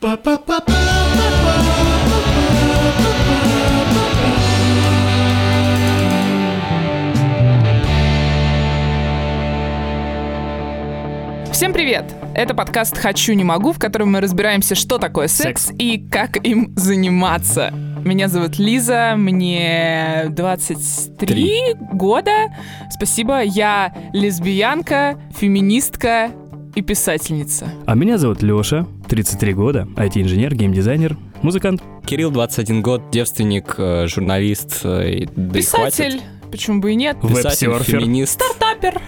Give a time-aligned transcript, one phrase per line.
[0.00, 0.14] Всем
[11.74, 12.06] привет!
[12.34, 15.78] Это подкаст «Хочу, не могу», в котором мы разбираемся, что такое секс, Секс.
[15.78, 17.70] и как им заниматься.
[18.02, 21.74] Меня зовут Лиза, мне 23 Три.
[21.92, 22.56] года.
[22.90, 26.30] Спасибо, я лесбиянка, феминистка
[26.74, 27.68] и писательница.
[27.86, 31.82] А меня зовут Лёша, 33 года, IT-инженер, геймдизайнер, музыкант.
[32.04, 36.20] Кирилл, 21 год, девственник, э, журналист, э, и- да Писатель,
[36.50, 37.16] почему бы и нет.
[37.20, 38.42] Писатель, феминист.
[38.58, 39.00] Тапер.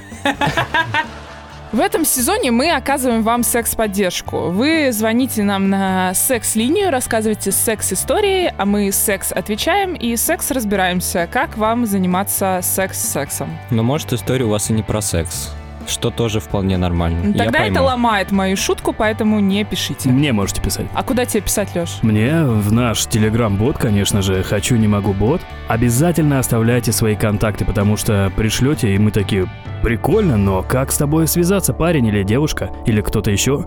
[1.72, 4.50] В этом сезоне мы оказываем вам секс-поддержку.
[4.50, 11.56] Вы звоните нам на секс-линию, рассказывайте секс-истории, а мы секс отвечаем и секс разбираемся, как
[11.56, 13.48] вам заниматься секс-сексом.
[13.70, 15.50] Но может история у вас и не про секс,
[15.88, 17.32] что тоже вполне нормально.
[17.32, 20.08] Я Тогда это ломает мою шутку, поэтому не пишите.
[20.08, 20.86] Мне можете писать.
[20.94, 21.98] А куда тебе писать, Леш?
[22.02, 25.40] Мне в наш телеграм-бот, конечно же, хочу, не могу бот.
[25.68, 29.48] Обязательно оставляйте свои контакты, потому что пришлете, и мы такие,
[29.82, 33.66] прикольно, но как с тобой связаться, парень или девушка, или кто-то еще?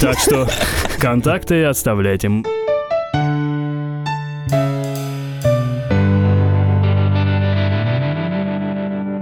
[0.00, 0.48] Так что
[0.98, 2.30] контакты оставляйте.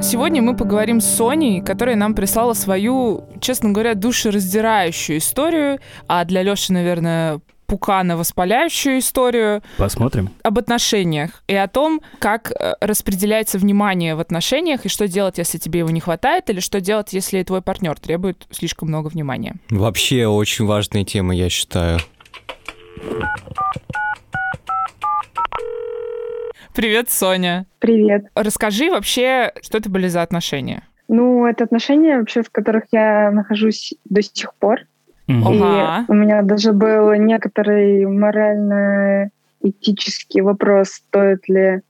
[0.07, 6.43] Сегодня мы поговорим с Соней, которая нам прислала свою, честно говоря, душераздирающую историю, а для
[6.45, 10.31] Леши, наверное, пукано воспаляющую историю Посмотрим.
[10.45, 15.59] об отношениях и о том, как э, распределяется внимание в отношениях и что делать, если
[15.59, 19.57] тебе его не хватает, или что делать, если твой партнер требует слишком много внимания.
[19.71, 21.99] Вообще очень важная тема, я считаю.
[26.77, 27.67] Привет, Соня.
[27.79, 28.27] Привет.
[28.35, 30.83] Расскажи вообще, что это были за отношения?
[31.09, 34.81] Ну, это отношения вообще, в которых я нахожусь до сих пор.
[35.27, 36.05] Ага.
[36.07, 41.81] И у меня даже был некоторый морально-этический вопрос, стоит ли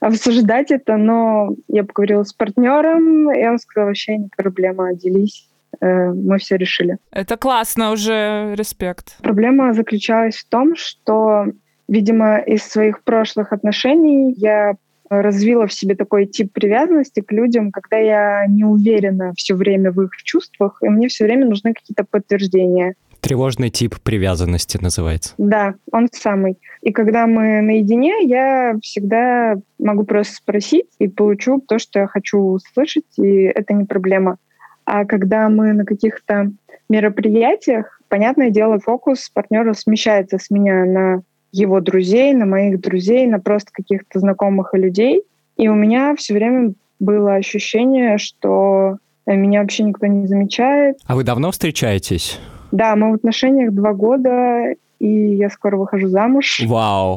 [0.00, 5.48] обсуждать это, но я поговорила с партнером, и он сказал, вообще не проблема, делись.
[5.80, 6.98] Э, Мы все решили.
[7.10, 9.16] Это классно уже, респект.
[9.20, 11.46] Проблема заключалась в том, что,
[11.88, 14.74] видимо, из своих прошлых отношений я
[15.10, 20.02] развила в себе такой тип привязанности к людям, когда я не уверена все время в
[20.02, 22.94] их чувствах, и мне все время нужны какие-то подтверждения.
[23.20, 25.34] Тревожный тип привязанности называется.
[25.38, 26.58] Да, он самый.
[26.82, 32.38] И когда мы наедине, я всегда могу просто спросить и получу то, что я хочу
[32.38, 34.36] услышать, и это не проблема.
[34.84, 36.52] А когда мы на каких-то
[36.88, 41.22] мероприятиях, понятное дело, фокус партнера смещается с меня на
[41.52, 45.22] его друзей, на моих друзей, на просто каких-то знакомых и людей.
[45.56, 50.98] И у меня все время было ощущение, что э, меня вообще никто не замечает.
[51.06, 52.38] А вы давно встречаетесь?
[52.70, 56.60] Да, мы в отношениях два года, и я скоро выхожу замуж.
[56.66, 57.16] Вау.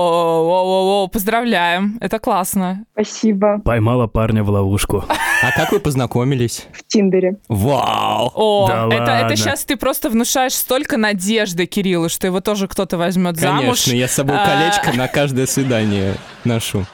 [0.00, 2.84] О, поздравляем, это классно.
[2.92, 3.60] Спасибо.
[3.64, 5.04] Поймала парня в ловушку.
[5.42, 6.66] А как вы познакомились?
[6.72, 7.36] В Тиндере.
[7.48, 8.30] Вау.
[8.34, 9.36] О, Да это, это ладно.
[9.36, 13.60] сейчас ты просто внушаешь столько надежды Кириллу, что его тоже кто-то возьмет замуж.
[13.62, 16.84] Конечно, я с собой колечко на каждое свидание ношу.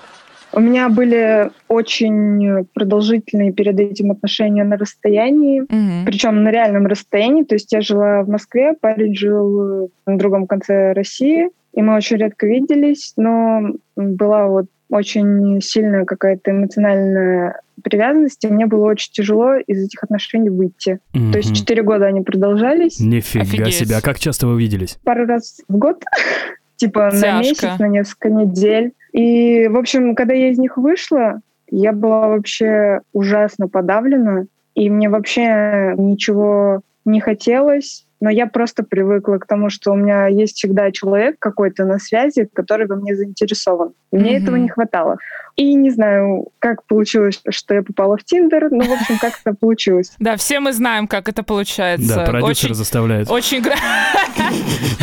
[0.56, 6.06] У меня были очень продолжительные перед этим отношения на расстоянии, Мгм.
[6.06, 7.42] причем на реальном расстоянии.
[7.44, 12.16] То есть я жила в Москве, парень жил на другом конце России, и мы очень
[12.16, 19.56] редко виделись, но была вот очень сильная какая-то эмоциональная привязанность, и мне было очень тяжело
[19.56, 21.00] из этих отношений выйти.
[21.12, 23.74] То есть четыре года они продолжались, Нифига Офигеть.
[23.74, 23.96] себе.
[23.96, 24.98] А как часто вы виделись?
[25.04, 26.02] пару раз в год,
[26.76, 28.92] типа на месяц, на несколько недель.
[29.16, 31.40] И, в общем, когда я из них вышла,
[31.70, 34.44] я была вообще ужасно подавлена,
[34.74, 40.26] и мне вообще ничего не хотелось, но я просто привыкла к тому, что у меня
[40.26, 43.92] есть всегда человек какой-то на связи, который во мне заинтересован.
[44.12, 44.42] И мне Мгм.
[44.42, 45.16] этого не хватало.
[45.56, 49.56] И не знаю, как получилось, что я попала в Тиндер, но, в общем, как это
[49.58, 50.12] получилось.
[50.18, 52.16] Да, все мы знаем, как это получается.
[52.16, 53.64] Да, продюсер заставляет очень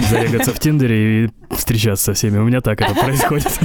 [0.10, 2.38] зарегаться в Тиндере и встречаться со всеми.
[2.38, 3.60] У меня так это происходит.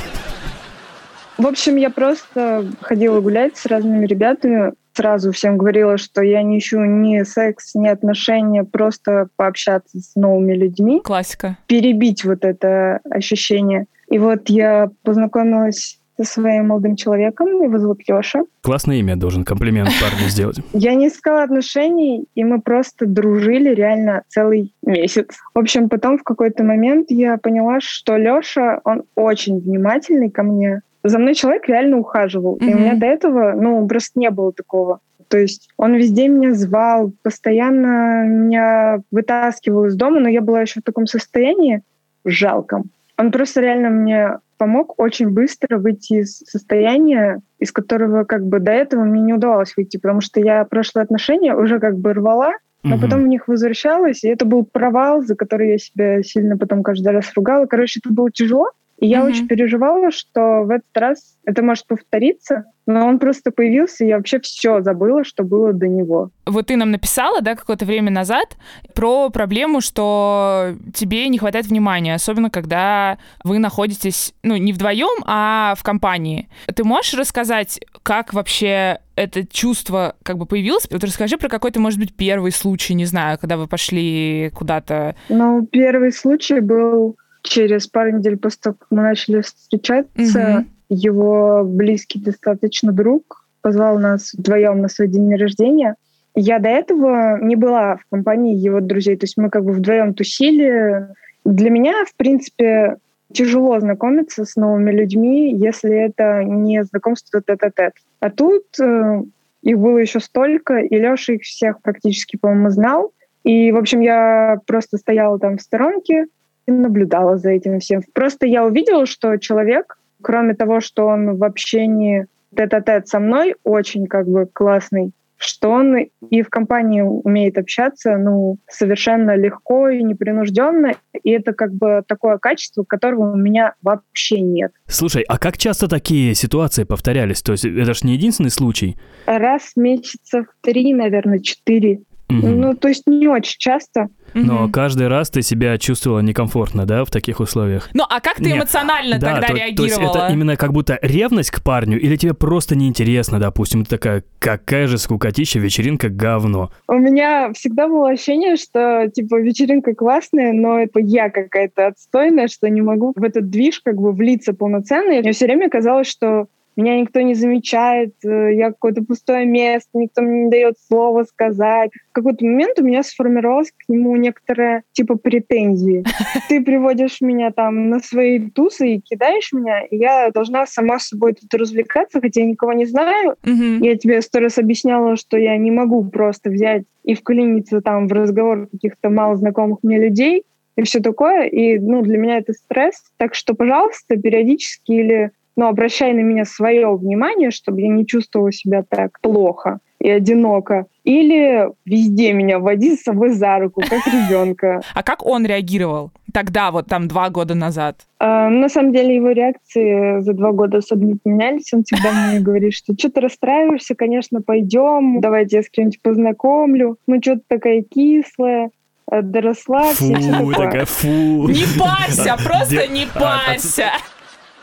[1.38, 6.58] В общем, я просто ходила гулять с разными ребятами, сразу всем говорила, что я не
[6.58, 11.56] ищу ни секс, ни отношения, просто пообщаться с новыми людьми, Классика.
[11.68, 13.86] перебить вот это ощущение.
[14.08, 18.40] И вот я познакомилась со своим молодым человеком, его зовут Леша.
[18.62, 20.56] Классное имя должен комплимент парню сделать.
[20.72, 25.28] Я не искала отношений, и мы просто дружили реально целый месяц.
[25.54, 30.80] В общем, потом в какой-то момент я поняла, что Леша, он очень внимательный ко мне.
[31.04, 32.56] За мной человек реально ухаживал.
[32.56, 35.00] И у меня до этого, ну, просто не было такого.
[35.28, 40.80] То есть он везде меня звал, постоянно меня вытаскивал из дома, но я была еще
[40.80, 41.82] в таком состоянии
[42.24, 42.90] жалком.
[43.18, 48.72] Он просто реально мне помог очень быстро выйти из состояния, из которого как бы до
[48.72, 52.52] этого мне не удавалось выйти, потому что я прошлые отношения уже как бы рвала,
[52.82, 53.04] но угу.
[53.04, 57.12] потом в них возвращалась, и это был провал, за который я себя сильно потом каждый
[57.12, 57.66] раз ругала.
[57.66, 59.26] Короче, это было тяжело, и я mm-hmm.
[59.28, 64.16] очень переживала, что в этот раз это может повториться, но он просто появился, и я
[64.16, 66.30] вообще все забыла, что было до него.
[66.46, 68.56] Вот ты нам написала, да, какое-то время назад
[68.94, 75.74] про проблему, что тебе не хватает внимания, особенно когда вы находитесь, ну, не вдвоем, а
[75.76, 76.48] в компании.
[76.74, 80.88] Ты можешь рассказать, как вообще это чувство как бы появилось?
[80.90, 85.14] Вот расскажи про какой-то, может быть, первый случай, не знаю, когда вы пошли куда-то.
[85.28, 87.16] Ну, первый случай был
[87.48, 93.98] через пару недель после того, как мы начали встречаться, mm его близкий достаточно друг позвал
[93.98, 95.96] нас вдвоем на свой день рождения.
[96.34, 100.14] Я до этого не была в компании его друзей, то есть мы как бы вдвоем
[100.14, 101.08] тусили.
[101.44, 102.96] Для меня, в принципе,
[103.32, 107.92] тяжело знакомиться с новыми людьми, если это не знакомство тет-а-тет.
[108.20, 109.22] А тут э,
[109.62, 113.12] их было еще столько, и Леша их всех практически, по-моему, знал.
[113.44, 116.26] И, в общем, я просто стояла там в сторонке,
[116.70, 118.02] наблюдала за этим всем.
[118.12, 122.26] Просто я увидела, что человек, кроме того, что он в общении
[122.56, 128.58] тет-а-тет со мной очень как бы классный, что он и в компании умеет общаться, ну,
[128.68, 134.72] совершенно легко и непринужденно, и это как бы такое качество, которого у меня вообще нет.
[134.86, 137.42] Слушай, а как часто такие ситуации повторялись?
[137.42, 138.96] То есть это же не единственный случай?
[139.26, 142.00] Раз месяцев три, наверное, четыре.
[142.30, 142.46] Угу.
[142.46, 144.08] Ну, то есть не очень часто.
[144.34, 144.72] Но угу.
[144.72, 147.88] каждый раз ты себя чувствовала некомфортно, да, в таких условиях?
[147.94, 148.58] Ну, а как ты Нет.
[148.58, 149.88] эмоционально да, тогда то, реагировала?
[149.88, 153.90] То есть это именно как будто ревность к парню, или тебе просто неинтересно, допустим, ты
[153.96, 156.70] такая, какая же скукотища, вечеринка говно?
[156.86, 162.68] У меня всегда было ощущение, что, типа, вечеринка классная, но это я какая-то отстойная, что
[162.68, 165.12] не могу в этот движ как бы влиться полноценно.
[165.12, 166.48] И мне все время казалось, что
[166.80, 171.90] меня никто не замечает, э, я какое-то пустое место, никто мне не дает слова сказать.
[172.10, 176.04] В какой-то момент у меня сформировалась к нему некоторая типа претензии.
[176.48, 181.08] Ты приводишь меня там на свои тусы и кидаешь меня, и я должна сама с
[181.08, 183.36] собой тут развлекаться, хотя я никого не знаю.
[183.84, 188.12] Я тебе сто раз объясняла, что я не могу просто взять и вклиниться там в
[188.12, 190.44] разговор каких-то мало знакомых мне людей,
[190.76, 191.46] и все такое.
[191.46, 193.02] И ну, для меня это стресс.
[193.16, 198.52] Так что, пожалуйста, периодически или но обращай на меня свое внимание, чтобы я не чувствовала
[198.52, 200.86] себя так плохо и одиноко.
[201.02, 204.80] Или везде меня води с собой за руку, как ребенка.
[204.94, 207.96] А как он реагировал тогда, вот там два года назад?
[208.20, 211.72] А, на самом деле его реакции за два года особо не поменялись.
[211.74, 216.98] Он всегда мне говорит, что что ты расстраиваешься, конечно, пойдем, давайте я с кем-нибудь познакомлю.
[217.08, 218.70] Ну что ты такая кислая
[219.10, 220.14] э, расслабься.
[220.14, 221.48] Фу, такая, фу.
[221.48, 223.90] Не парься, просто не парься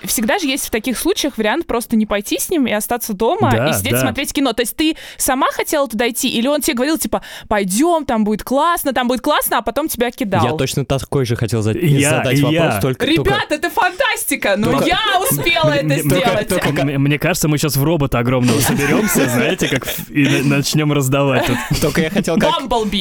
[0.03, 3.51] всегда же есть в таких случаях вариант просто не пойти с ним и остаться дома
[3.51, 4.01] да, и сидеть да.
[4.01, 4.53] смотреть кино.
[4.53, 8.43] То есть ты сама хотела туда идти, или он тебе говорил, типа, пойдем, там будет
[8.43, 10.45] классно, там будет классно, а потом тебя кидал?
[10.45, 12.63] Я точно такой же хотел за- я, задать я.
[12.63, 13.05] вопрос, только...
[13.05, 13.55] Ребят, только...
[13.55, 14.55] это фантастика!
[14.57, 14.85] Ну только...
[14.85, 14.99] я
[15.29, 16.47] успела это сделать!
[16.47, 21.49] Только, мне кажется, мы сейчас в робота огромного соберемся, знаете, как и начнем раздавать
[21.81, 22.51] Только я хотел как...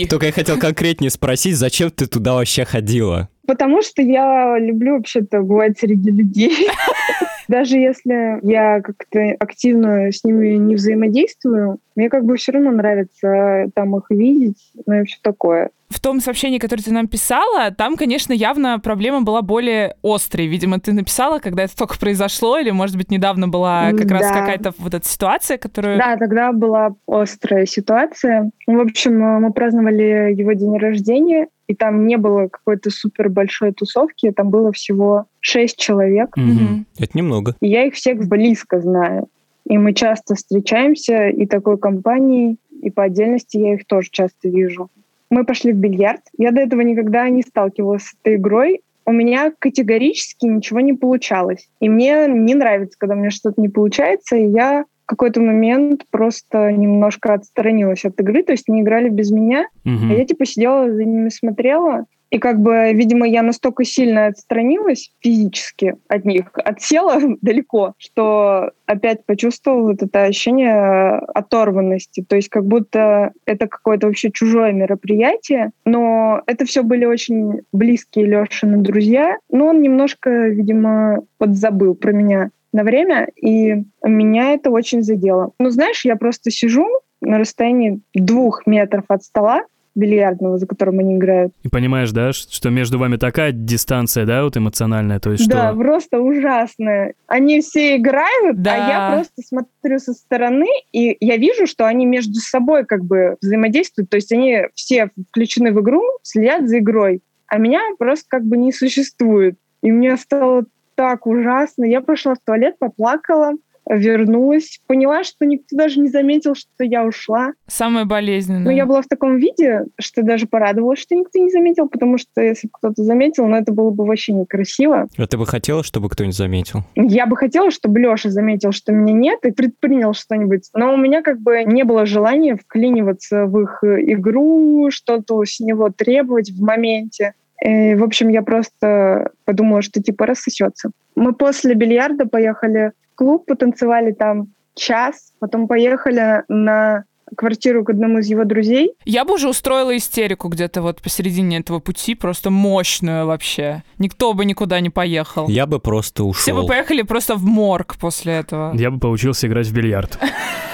[0.09, 3.29] Только я хотел конкретнее спросить, зачем ты туда вообще ходила?
[3.47, 6.69] Потому что я люблю вообще-то бывать среди людей.
[7.49, 13.67] Даже если я как-то активно с ними не взаимодействую, мне как бы все равно нравится
[13.75, 15.71] там их видеть, ну и все такое.
[15.91, 20.47] В том сообщении, которое ты нам писала, там, конечно, явно проблема была более острой.
[20.47, 24.15] Видимо, ты написала, когда это только произошло, или, может быть, недавно была как да.
[24.15, 25.99] раз какая-то вот эта ситуация, которую...
[25.99, 28.51] Да, тогда была острая ситуация.
[28.67, 34.31] В общем, мы праздновали его день рождения, и там не было какой-то супер большой тусовки,
[34.33, 36.37] там было всего шесть человек.
[36.37, 36.85] Угу.
[36.99, 37.57] Это немного.
[37.61, 39.29] И я их всех близко знаю.
[39.67, 44.91] И мы часто встречаемся и такой компанией, и по отдельности я их тоже часто вижу.
[45.31, 46.21] Мы пошли в бильярд.
[46.37, 48.83] Я до этого никогда не сталкивалась с этой игрой.
[49.07, 51.69] У меня категорически ничего не получалось.
[51.81, 56.05] И мне не нравится, когда у меня что-то не получается, и я в какой-то момент
[56.11, 60.11] просто немножко отстранилась от игры, то есть не играли без меня, угу.
[60.11, 65.13] а я типа сидела за ними смотрела, и как бы, видимо, я настолько сильно отстранилась
[65.21, 72.25] физически от них, отсела далеко, что опять почувствовала вот это ощущение оторванности.
[72.29, 75.71] То есть как будто это какое-то вообще чужое мероприятие.
[75.85, 79.39] Но это все были очень близкие Лешины друзья.
[79.49, 85.53] Но он немножко, видимо, подзабыл про меня на время, и меня это очень задело.
[85.61, 86.87] Ну, знаешь, я просто сижу
[87.21, 89.63] на расстоянии двух метров от стола,
[89.95, 91.53] бильярдного, за которым они играют.
[91.63, 95.79] И понимаешь, да, что между вами такая дистанция, да, вот эмоциональная, то есть да, что...
[95.79, 97.15] просто ужасная.
[97.29, 98.75] Они все играют, да.
[98.75, 103.37] а я просто смотрю со стороны, и я вижу, что они между собой как бы
[103.41, 108.45] взаимодействуют, то есть они все включены в игру, следят за игрой, а меня просто как
[108.45, 109.55] бы не существует.
[109.81, 111.85] И мне стало так ужасно.
[111.85, 113.53] Я пошла в туалет, поплакала,
[113.89, 117.53] вернулась, поняла, что никто даже не заметил, что я ушла.
[117.67, 118.63] Самое болезненное.
[118.63, 122.43] Но я была в таком виде, что даже порадовалась, что никто не заметил, потому что
[122.43, 125.09] если бы кто-то заметил, ну это было бы вообще некрасиво.
[125.17, 126.81] А ты бы хотела, чтобы кто-нибудь заметил?
[126.95, 130.71] Я бы хотела, чтобы Леша заметил, что меня нет, и предпринял что-нибудь.
[130.75, 135.91] Но у меня как бы не было желания вклиниваться в их игру, что-то с него
[135.91, 137.35] требовать в моменте.
[137.65, 140.91] И, в общем, я просто подумала, что типа рассосется.
[141.17, 147.05] Мы после бильярда поехали клуб, потанцевали там час, потом поехали на
[147.37, 148.93] квартиру к одному из его друзей.
[149.07, 153.83] Я бы уже устроила истерику где-то вот посередине этого пути, просто мощную вообще.
[153.99, 155.49] Никто бы никуда не поехал.
[155.49, 156.43] Я бы просто ушел.
[156.43, 158.75] Все бы поехали просто в морг после этого.
[158.77, 160.19] Я бы поучился играть в бильярд.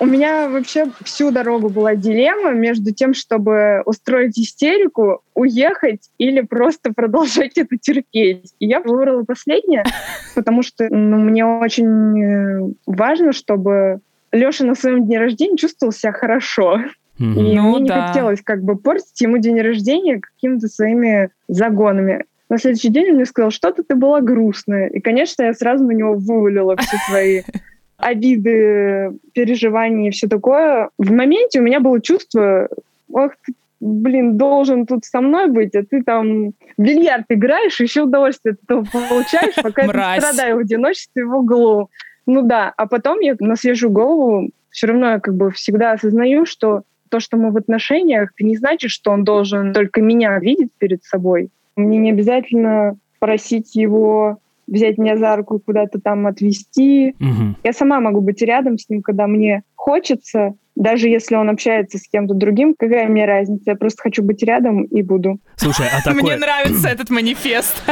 [0.00, 6.92] У меня вообще всю дорогу была дилемма между тем, чтобы устроить истерику, уехать или просто
[6.96, 8.54] продолжать это терпеть.
[8.58, 9.84] И я выбрала последнее,
[10.34, 14.00] потому что ну, мне очень э, важно, чтобы
[14.30, 16.80] Леша на своем дне рождения чувствовал себя хорошо.
[17.18, 17.34] Mm-hmm.
[17.34, 18.08] И ну, мне не да.
[18.08, 22.24] хотелось как бы портить ему день рождения какими-то своими загонами.
[22.48, 24.88] На следующий день он мне сказал, что-то ты была грустная.
[24.88, 27.42] И, конечно, я сразу на него вывалила все свои
[27.98, 30.90] обиды, переживания и все такое.
[30.98, 32.68] В моменте у меня было чувство,
[33.12, 38.54] ох, ты, блин, должен тут со мной быть, а ты там бильярд играешь, еще удовольствие
[38.54, 41.90] от этого получаешь, пока я страдаю в одиночестве в углу.
[42.26, 46.46] Ну да, а потом я на свежую голову все равно я как бы всегда осознаю,
[46.46, 50.70] что то, что мы в отношениях, это не значит, что он должен только меня видеть
[50.78, 51.48] перед собой.
[51.74, 57.14] Мне не обязательно просить его взять меня за руку куда-то там отвезти.
[57.20, 57.56] Угу.
[57.64, 62.08] Я сама могу быть рядом с ним, когда мне хочется, даже если он общается с
[62.08, 63.70] кем-то другим, какая мне разница?
[63.70, 65.38] Я просто хочу быть рядом и буду.
[65.56, 66.22] Слушай, а такое...
[66.22, 67.82] Мне нравится этот манифест.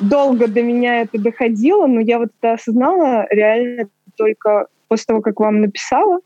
[0.00, 5.38] Долго до меня это доходило, но я вот это осознала реально только после того, как
[5.40, 6.20] вам написала.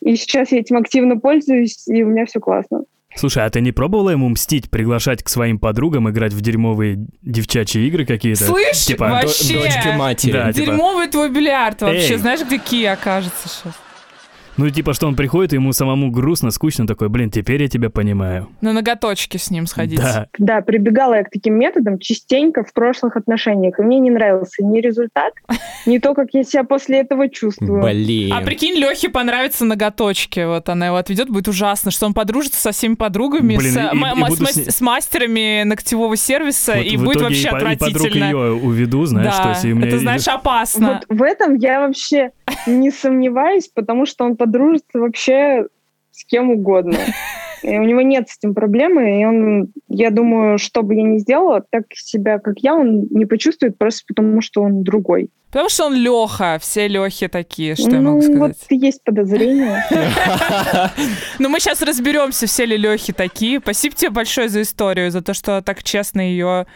[0.00, 2.84] И сейчас я этим активно пользуюсь, и у меня все классно.
[3.18, 7.84] Слушай, а ты не пробовала ему мстить, приглашать к своим подругам играть в дерьмовые девчачьи
[7.88, 8.44] игры какие-то?
[8.44, 10.32] Слышь, типа, вообще, дочки матери.
[10.32, 10.66] Да, типа...
[10.66, 12.12] Дерьмовый твой бильярд вообще.
[12.12, 12.18] Эй.
[12.18, 13.74] Знаешь, где Ки окажется сейчас?
[14.58, 17.90] Ну, типа, что он приходит, и ему самому грустно, скучно, такой, блин, теперь я тебя
[17.90, 18.48] понимаю.
[18.60, 20.00] На ноготочки с ним сходить.
[20.00, 20.26] Да.
[20.36, 24.80] Да, прибегала я к таким методам частенько в прошлых отношениях, и мне не нравился ни
[24.80, 25.32] результат,
[25.86, 27.82] ни то, как я себя после этого чувствую.
[27.82, 28.32] Блин.
[28.32, 32.72] А прикинь, Лехе понравятся ноготочки, вот она его отведет, будет ужасно, что он подружится со
[32.72, 37.22] всеми подругами, Блин, с, и, и с, с, с мастерами ногтевого сервиса, вот и будет
[37.22, 37.84] вообще и, отвратительно.
[37.86, 39.64] И подруг ее уведу, знаешь, да, то есть...
[39.64, 39.86] У меня...
[39.86, 41.00] это, знаешь, опасно.
[41.08, 42.30] Вот в этом я вообще
[42.66, 45.66] не сомневаюсь, потому что он подружится вообще
[46.10, 46.98] с кем угодно.
[47.62, 51.18] И у него нет с этим проблемы, и он, я думаю, что бы я ни
[51.18, 55.30] сделала, так себя, как я, он не почувствует просто потому, что он другой.
[55.50, 58.38] Потому что он Леха, все Лехи такие, что ну, я могу сказать.
[58.40, 59.82] вот есть подозрение.
[61.38, 63.60] Ну, мы сейчас разберемся, все ли Лехи такие.
[63.60, 66.66] Спасибо тебе большое за историю, за то, что так честно ее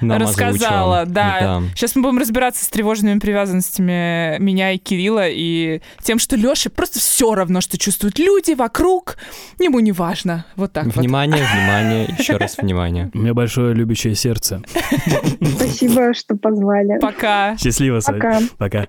[0.00, 1.04] нам рассказала.
[1.06, 1.40] Да.
[1.40, 1.62] да.
[1.74, 6.98] Сейчас мы будем разбираться с тревожными привязанностями меня и Кирилла, и тем, что Лёше просто
[6.98, 9.16] все равно, что чувствуют люди вокруг,
[9.58, 10.44] ему не важно.
[10.56, 11.52] Вот так Внимание, вот.
[11.52, 13.10] внимание, еще раз внимание.
[13.14, 14.62] У меня большое любящее сердце.
[15.56, 16.98] Спасибо, что позвали.
[17.00, 17.56] Пока.
[17.56, 18.40] Счастливо, Пока.
[18.58, 18.86] Пока.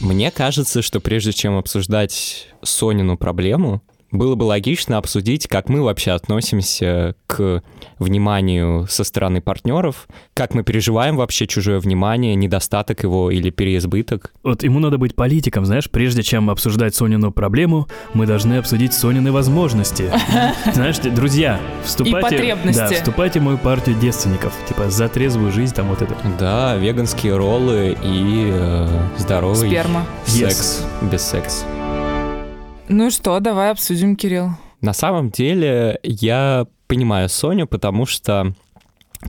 [0.00, 3.82] Мне кажется, что прежде чем обсуждать Сонину проблему,
[4.14, 7.62] было бы логично обсудить, как мы вообще относимся к
[7.98, 14.32] вниманию со стороны партнеров, как мы переживаем вообще чужое внимание, недостаток его или переизбыток.
[14.42, 19.32] Вот ему надо быть политиком, знаешь, прежде чем обсуждать Сонину проблему, мы должны обсудить Сонины
[19.32, 20.10] возможности.
[20.72, 26.02] Знаешь, друзья, вступайте, да, вступайте в мою партию девственников, типа за трезвую жизнь там вот
[26.02, 26.14] это.
[26.38, 30.06] Да, веганские роллы и э, здоровый Сперма.
[30.26, 31.10] секс yes.
[31.10, 31.64] без секса.
[32.88, 34.50] Ну что, давай обсудим, Кирилл.
[34.80, 38.54] На самом деле я понимаю Соню, потому что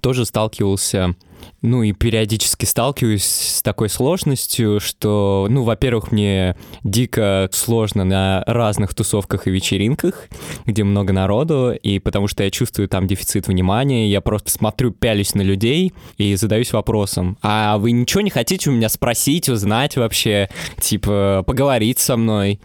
[0.01, 1.15] тоже сталкивался
[1.61, 8.93] ну и периодически сталкиваюсь с такой сложностью, что, ну, во-первых, мне дико сложно на разных
[8.93, 10.27] тусовках и вечеринках,
[10.65, 15.33] где много народу, и потому что я чувствую там дефицит внимания, я просто смотрю, пялюсь
[15.33, 20.49] на людей и задаюсь вопросом, а вы ничего не хотите у меня спросить, узнать вообще,
[20.79, 22.59] типа, поговорить со мной?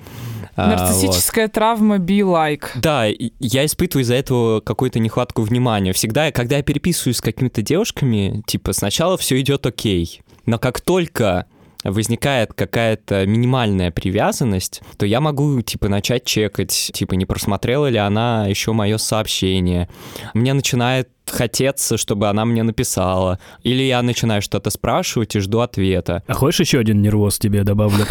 [0.65, 1.53] А, Нарциссическая вот.
[1.53, 2.67] травма be like.
[2.77, 5.93] Да, я испытываю из-за этого какую-то нехватку внимания.
[5.93, 10.23] Всегда, когда я переписываюсь с какими-то девушками, типа, сначала все идет окей.
[10.47, 11.47] Но как только
[11.85, 18.47] возникает какая-то минимальная привязанность, то я могу, типа, начать чекать, типа, не просмотрела ли она
[18.47, 19.89] еще мое сообщение.
[20.35, 23.39] Мне начинает хотеться, чтобы она мне написала.
[23.63, 26.23] Или я начинаю что-то спрашивать и жду ответа.
[26.27, 28.07] А хочешь еще один нервоз тебе добавлю?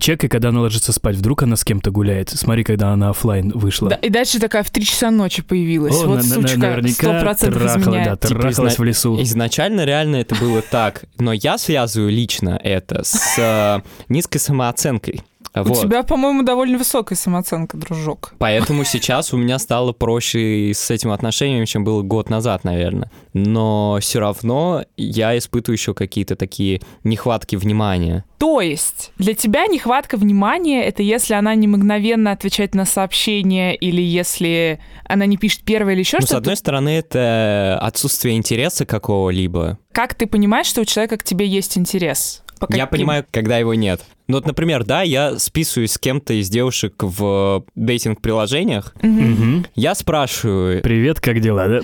[0.00, 2.30] Чекай, когда она ложится спать, вдруг она с кем-то гуляет.
[2.30, 3.90] Смотри, когда она офлайн вышла.
[3.90, 5.94] Да, и дальше такая в 3 часа ночи появилась.
[6.02, 8.82] О, вот на, сучка, наверняка трахала, да, типа, трахалась изна...
[8.82, 9.22] в лесу.
[9.22, 15.22] Изначально реально это было так, но я связываю лично это с э, низкой самооценкой.
[15.54, 15.80] У вот.
[15.80, 18.34] тебя, по-моему, довольно высокая самооценка, дружок.
[18.38, 23.10] Поэтому сейчас у меня стало проще с этим отношением, чем было год назад, наверное.
[23.34, 28.24] Но все равно я испытываю еще какие-то такие нехватки внимания.
[28.38, 34.02] То есть для тебя нехватка внимания— это если она не мгновенно отвечает на сообщение или
[34.02, 36.34] если она не пишет первое или еще ну, что-то?
[36.34, 39.78] С одной стороны, это отсутствие интереса какого-либо.
[39.92, 42.41] Как ты понимаешь, что у человека к тебе есть интерес?
[42.66, 44.02] По Я понимаю, когда его нет.
[44.28, 48.94] Ну вот, например, да, я списываюсь с кем-то из девушек в дейтинг-приложениях.
[49.02, 49.66] Угу.
[49.74, 50.80] Я спрашиваю...
[50.82, 51.80] Привет, как дела, да?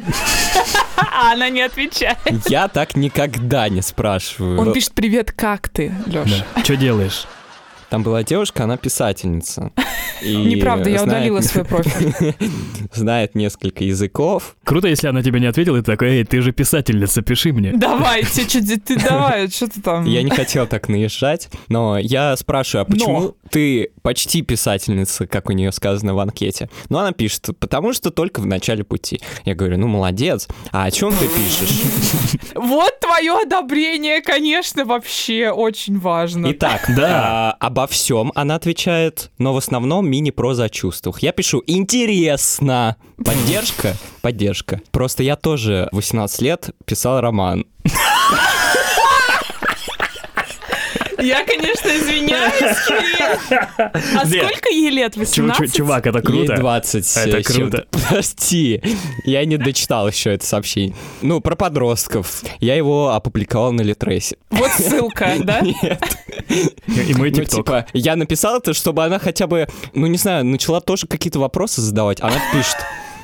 [0.97, 2.19] А она не отвечает.
[2.49, 4.61] Я так никогда не спрашиваю.
[4.61, 6.63] Он пишет «Привет, как ты, Лёша?» да.
[6.63, 7.27] Что делаешь?
[7.91, 9.71] Там была девушка, она писательница.
[10.23, 11.31] И Неправда, я знает...
[11.31, 12.35] удалила свой профиль.
[12.93, 14.57] знает несколько языков.
[14.65, 17.73] Круто, если она тебе не ответила, ты такой, эй, ты же писательница, пиши мне.
[17.73, 20.05] Давай, ты, ты, ты давай, что ты там?
[20.05, 23.35] Я не хотел так наезжать, но я спрашиваю, а почему но.
[23.51, 26.69] ты почти писательница, как у нее сказано в анкете?
[26.89, 29.21] Ну, она пишет, потому что только в начале пути.
[29.45, 32.43] Я говорю, ну, молодец, а о чем ты пишешь?
[32.55, 36.51] Вот твое одобрение, конечно, вообще очень важно.
[36.51, 37.57] Итак, да.
[37.59, 41.21] А, обо всем она отвечает, но в основном мини-проза о чувствах.
[41.23, 42.97] Я пишу «интересно».
[43.25, 43.97] Поддержка?
[44.21, 44.81] Поддержка.
[44.91, 47.67] Просто я тоже 18 лет писал роман.
[51.19, 52.63] Я, конечно, извиняюсь,
[53.51, 55.17] А сколько ей лет?
[55.17, 55.75] 18?
[55.77, 56.53] Чувак, это круто.
[56.53, 57.17] Ей 20.
[57.17, 57.87] Это круто.
[57.91, 58.81] Подожди,
[59.25, 60.95] я не дочитал еще это сообщение.
[61.23, 62.43] Ну, про подростков.
[62.61, 64.37] Я его опубликовал на Литресе.
[64.51, 65.61] Вот ссылка, да?
[65.61, 66.03] Нет.
[67.09, 67.53] И мой ТикТок.
[67.53, 71.39] Ну, типа, я написал это, чтобы она хотя бы, ну, не знаю, начала тоже какие-то
[71.39, 72.21] вопросы задавать.
[72.21, 72.77] Она пишет,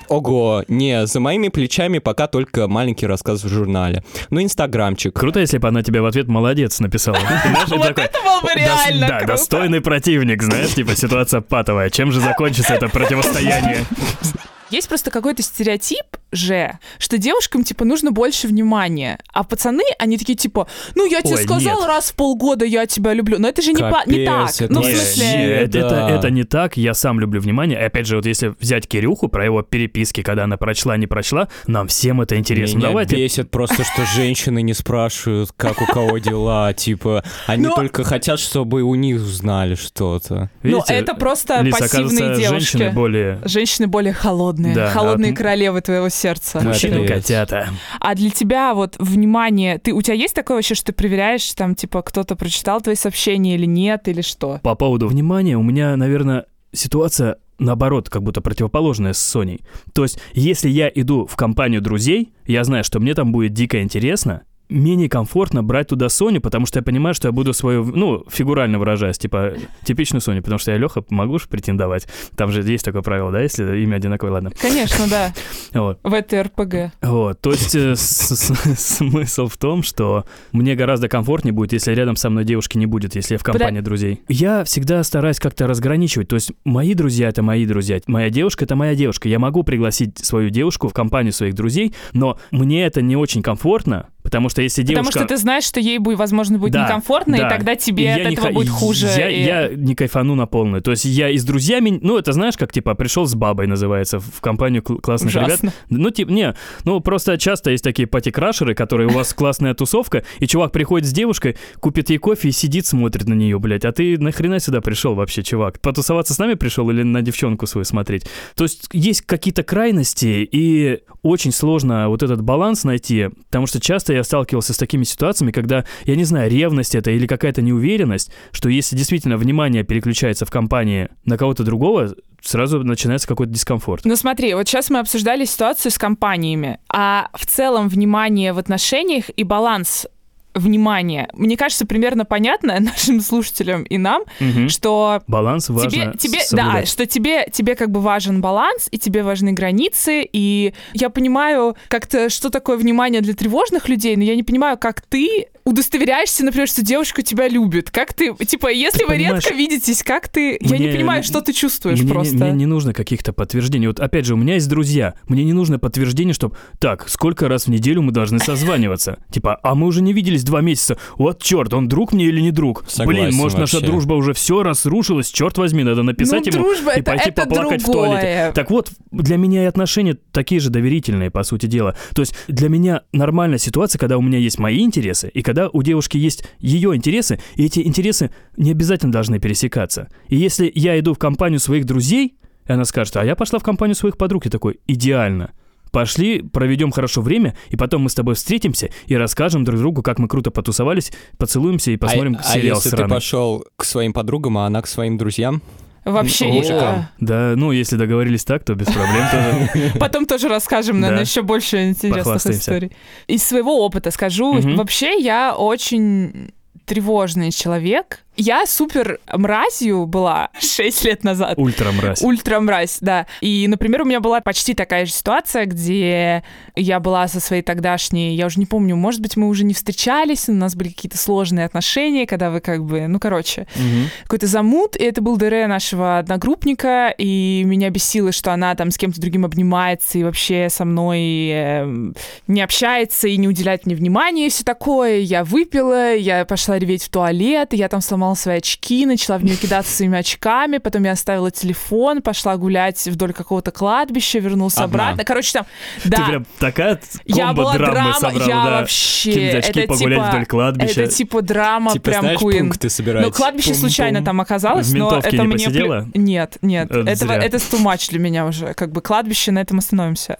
[0.08, 4.02] Ого, не, за моими плечами пока только маленький рассказ в журнале.
[4.30, 5.14] Ну, инстаграмчик.
[5.14, 7.18] Круто, если бы она тебе в ответ «молодец» написала.
[7.68, 11.90] Вот это было бы реально Да, достойный противник, знаешь, типа ситуация патовая.
[11.90, 13.84] Чем же закончится это противостояние?
[14.74, 19.20] Есть просто какой-то стереотип же, что девушкам, типа, нужно больше внимания.
[19.32, 21.86] А пацаны, они такие, типа, ну, я тебе Ой, сказал нет.
[21.86, 23.38] раз в полгода, я тебя люблю.
[23.38, 24.50] Но это же не, Капец, по, не так.
[24.60, 25.68] Это ну, в смысле...
[25.68, 25.78] Да.
[25.78, 27.78] это, это не так, я сам люблю внимание.
[27.78, 31.48] И опять же, вот если взять Кирюху про его переписки, когда она прочла, не прочла,
[31.68, 32.78] нам всем это интересно.
[32.78, 33.14] Меня Давайте...
[33.14, 38.82] бесит просто, что женщины не спрашивают, как у кого дела, типа, они только хотят, чтобы
[38.82, 40.50] у них узнали что-то.
[40.64, 42.48] Ну, это просто пассивные девушки.
[42.48, 43.40] женщины более...
[43.44, 46.60] Женщины более холодные, холодные королевы твоего сердца.
[46.60, 47.68] Мужчины котята.
[48.00, 51.74] А для тебя вот внимание, ты у тебя есть такое вообще, что ты проверяешь, там,
[51.74, 54.60] типа, кто-то прочитал твои сообщения или нет, или что?
[54.62, 59.60] По поводу внимания, у меня, наверное, ситуация наоборот, как будто противоположная с Соней.
[59.92, 63.80] То есть, если я иду в компанию друзей, я знаю, что мне там будет дико
[63.80, 68.24] интересно, менее комфортно брать туда Соню, потому что я понимаю, что я буду свою, ну,
[68.28, 72.06] фигурально выражаясь, типа, типичную Соню, потому что я Леха, могу же претендовать.
[72.36, 74.52] Там же есть такое правило, да, если имя одинаковое, ладно.
[74.60, 75.32] Конечно, да.
[75.74, 75.98] Вот.
[76.02, 76.92] В этой РПГ.
[77.02, 82.30] Вот, то есть э, смысл в том, что мне гораздо комфортнее будет, если рядом со
[82.30, 84.22] мной девушки не будет, если я в компании друзей.
[84.28, 88.76] Я всегда стараюсь как-то разграничивать, то есть мои друзья— это мои друзья, моя девушка— это
[88.76, 89.28] моя девушка.
[89.28, 94.08] Я могу пригласить свою девушку в компанию своих друзей, но мне это не очень комфортно,
[94.24, 95.04] Потому что если девушка...
[95.12, 97.46] Потому что ты знаешь, что ей, будет, возможно, будет Да, некомфортно, да.
[97.46, 99.06] и тогда тебе Я от этого ха- будет хуже.
[99.06, 100.82] Я, и- я не кайфану на полную.
[100.82, 104.18] То есть я и с друзьями, ну это знаешь, как типа пришел с бабой называется
[104.20, 105.48] в компанию кл- классных ребят.
[105.48, 105.72] Ужасно.
[105.90, 110.46] Ну типа не, ну просто часто есть такие пати-крашеры, которые у вас классная тусовка, и
[110.46, 113.84] чувак приходит с девушкой, купит ей кофе и сидит смотрит на нее, блядь.
[113.84, 115.80] А ты нахрена сюда пришел вообще, чувак?
[115.80, 118.24] Потусоваться с нами пришел или на девчонку свою смотреть?
[118.56, 124.13] То есть есть какие-то крайности, и очень сложно вот этот баланс найти, потому что часто
[124.14, 128.68] я сталкивался с такими ситуациями, когда, я не знаю, ревность это или какая-то неуверенность, что
[128.68, 134.04] если действительно внимание переключается в компании на кого-то другого, сразу начинается какой-то дискомфорт.
[134.04, 139.24] Ну смотри, вот сейчас мы обсуждали ситуацию с компаниями, а в целом внимание в отношениях
[139.34, 140.06] и баланс
[140.54, 144.68] внимания, мне кажется, примерно понятно нашим слушателям и нам, Мгм.
[144.68, 149.22] что Баланс важно тебе, тебе, да, что тебе, тебе как бы важен баланс, и тебе
[149.22, 154.42] важны границы, и я понимаю как-то, что такое внимание для тревожных людей, но я не
[154.42, 157.90] понимаю, как ты удостоверяешься, например, что девушка тебя любит.
[157.90, 160.58] Как ты, типа, если Ты вы понимаешь, редко видитесь, как ты...
[160.60, 162.36] я не мне- понимаю, что ты чувствуешь мне, не- просто.
[162.36, 163.86] мне не нужно каких-то подтверждений.
[163.86, 165.14] Вот опять же, у меня есть друзья.
[165.26, 169.18] Мне не нужно подтверждение, чтобы так, сколько раз в неделю мы должны созваниваться.
[169.30, 170.96] Типа, а мы уже не виделись два месяца.
[171.16, 172.84] Вот черт, он друг мне или не друг?
[172.88, 173.90] Согласен Блин, может, наша вообще.
[173.90, 175.30] дружба уже все разрушилась.
[175.30, 178.08] Черт возьми, надо написать ну, ему дружба, и это, пойти это поплакать в другое.
[178.08, 178.52] туалете.
[178.54, 181.96] Так вот, для меня и отношения такие же доверительные, по сути дела.
[182.14, 185.82] То есть для меня нормальная ситуация, когда у меня есть мои интересы, и когда у
[185.82, 190.08] девушки есть ее интересы, и эти интересы не обязательно должны пересекаться.
[190.28, 193.62] И если я иду в компанию своих друзей, и она скажет, а я пошла в
[193.62, 195.52] компанию своих подруг, я такой, идеально.
[195.94, 200.18] Пошли, проведем хорошо время, и потом мы с тобой встретимся и расскажем друг другу, как
[200.18, 203.08] мы круто потусовались, поцелуемся и посмотрим а, а сериал если сраный.
[203.08, 205.62] ты пошел к своим подругам, а она к своим друзьям?
[206.04, 207.06] Вообще, мужикам.
[207.18, 209.92] Да, ну, если договорились так, то без проблем тоже.
[209.98, 211.30] Потом тоже расскажем, наверное, Да.
[211.30, 212.92] еще больше интересных историй.
[213.26, 216.52] Из своего опыта скажу, вообще я очень
[216.86, 218.20] тревожный человек.
[218.36, 221.56] Я супер мразью была 6 лет назад.
[221.56, 222.20] Ультра мразь.
[222.20, 223.26] Ультра мразь, да.
[223.40, 226.42] И, например, у меня была почти такая же ситуация, где
[226.74, 230.48] я была со своей тогдашней, я уже не помню, может быть, мы уже не встречались,
[230.48, 234.10] у нас были какие-то сложные отношения, когда вы как бы, ну, короче, Мгм.
[234.24, 238.98] какой-то замут, и это был ДР нашего одногруппника, и меня бесило, что она там с
[238.98, 241.20] кем-то другим обнимается и вообще со мной
[241.50, 242.16] эм,
[242.48, 245.18] не общается и не уделяет мне внимания и все такое.
[245.18, 249.44] Я выпила, я пошла реветь в туалет, и я там сломала свои очки, начала в
[249.44, 254.84] нее кидаться своими очками, потом я оставила телефон, пошла гулять вдоль какого-то кладбища, вернулась Одна.
[254.84, 255.24] обратно.
[255.24, 255.66] Короче, там,
[256.02, 258.70] Ты да, прям такая я была драма, собрал, я да.
[258.80, 261.02] вообще, Кинуть очки, это погулять типа, вдоль кладбища.
[261.02, 262.58] это типа драма, типа, прям знаешь, Queen.
[262.60, 263.24] пункты собирать.
[263.24, 263.80] Ну, кладбище Пум-пум.
[263.88, 265.52] случайно там оказалось, В но это не мне...
[265.52, 266.08] посидела?
[266.14, 268.74] Нет, нет, Это это, это too much для меня уже.
[268.74, 270.36] Как бы кладбище, на этом остановимся.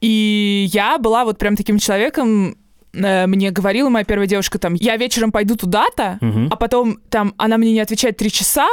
[0.00, 2.54] И я была вот прям таким человеком, э,
[2.94, 6.48] мне говорила моя первая девушка там, я вечером пойду туда-то, Мгм.
[6.50, 8.68] а потом там она мне не отвечает три часа,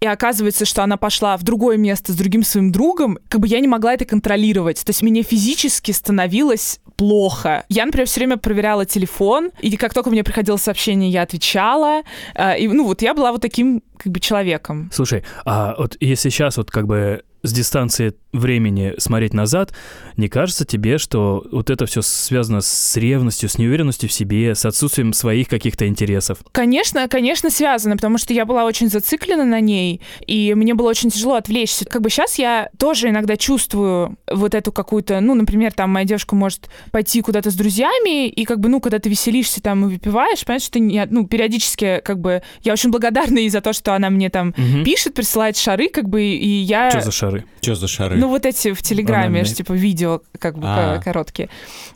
[0.00, 3.60] и оказывается, что она пошла в другое место с другим своим другом, как бы я
[3.60, 4.84] не могла это контролировать.
[4.84, 7.64] То есть мне физически становилось плохо.
[7.68, 12.02] Я, например, все время проверяла телефон, и как только мне приходило сообщение, я отвечала.
[12.34, 14.90] Э, И, ну, вот я была вот таким как бы человеком.
[14.92, 19.72] Слушай, а вот если сейчас вот как бы с дистанции времени смотреть назад,
[20.16, 24.64] не кажется тебе, что вот это все связано с ревностью, с неуверенностью в себе, с
[24.64, 26.38] отсутствием своих каких-то интересов?
[26.52, 31.10] Конечно, конечно, связано, потому что я была очень зациклена на ней, и мне было очень
[31.10, 31.84] тяжело отвлечься.
[31.84, 36.34] Как бы сейчас я тоже иногда чувствую вот эту какую-то, ну, например, там моя девушка
[36.34, 40.44] может пойти куда-то с друзьями, и как бы, ну, когда ты веселишься там и выпиваешь,
[40.44, 43.94] понимаешь, что ты не, ну, периодически, как бы, я очень благодарна ей за то, что
[43.94, 44.84] она мне там Мгм.
[44.84, 46.90] пишет, присылает шары, как бы, и я...
[46.90, 47.44] Что за шары?
[47.60, 48.16] Что за шары?
[48.22, 49.44] Ну, вот эти в Телеграме, Банальные.
[49.44, 50.96] ж, типа, видео, как бы, А.
[50.98, 51.48] ко- короткие.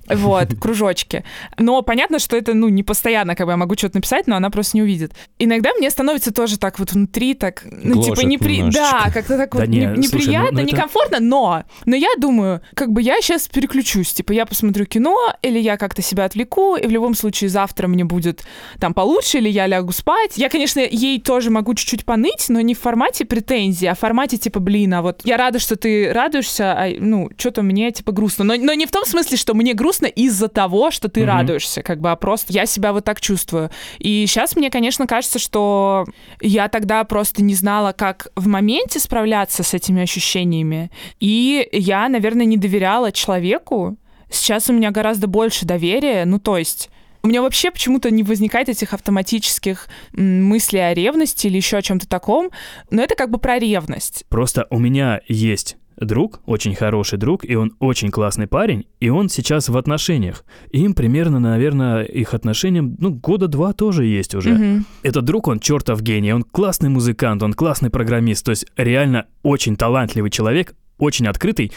[0.09, 1.25] Вот, кружочки.
[1.57, 4.51] Но понятно, что это, ну, не постоянно, как бы, я могу что-то написать, но она
[4.51, 5.12] просто не увидит.
[5.39, 8.57] Иногда мне становится тоже так вот внутри, так, ну, типа, Гложет непри...
[8.59, 9.01] немножечко.
[9.05, 11.62] Да, как-то так Да вот не, не- слушай, ну, неприятно, ну, это- некомфортно, но...
[11.85, 16.03] Но я думаю, как бы, я сейчас переключусь, типа, я посмотрю кино, или я как-то
[16.03, 18.43] себя отвлеку, и в любом случае завтра мне будет
[18.81, 20.37] там получше, или я лягу спать.
[20.37, 24.39] Я, конечно, ей тоже могу чуть-чуть поныть, но не в формате претензий, а в формате
[24.39, 28.45] типа, блин, а вот я рада, что ты радуешься, а, ну, что-то мне типа грустно.
[28.45, 31.29] Но, но не в том смысле, что мне грустно из-за того, что ты Мгм.
[31.29, 33.71] радуешься, как бы, а просто я себя вот так чувствую.
[33.99, 36.05] И сейчас мне, конечно, кажется, что
[36.41, 40.91] я тогда просто не знала, как в моменте справляться с этими ощущениями.
[41.21, 43.97] И я, наверное, не доверяла человеку.
[44.31, 46.25] Сейчас у меня гораздо больше доверия.
[46.25, 46.91] Ну, то есть
[47.23, 52.09] у меня вообще почему-то не возникает этих автоматических мыслей о ревности или еще о чем-то
[52.09, 52.51] таком.
[52.91, 54.25] Но это как бы про ревность.
[54.29, 59.29] Просто у меня есть друг, очень хороший друг, и он очень классный парень, и он
[59.29, 60.45] сейчас в отношениях.
[60.71, 64.55] Им примерно, наверное, их отношениям, ну, года два тоже есть уже.
[64.55, 64.87] Мгм.
[65.03, 69.77] Этот друг, он чертов гений, он классный музыкант, он классный программист, то есть реально очень
[69.77, 71.73] талантливый человек, очень открытый.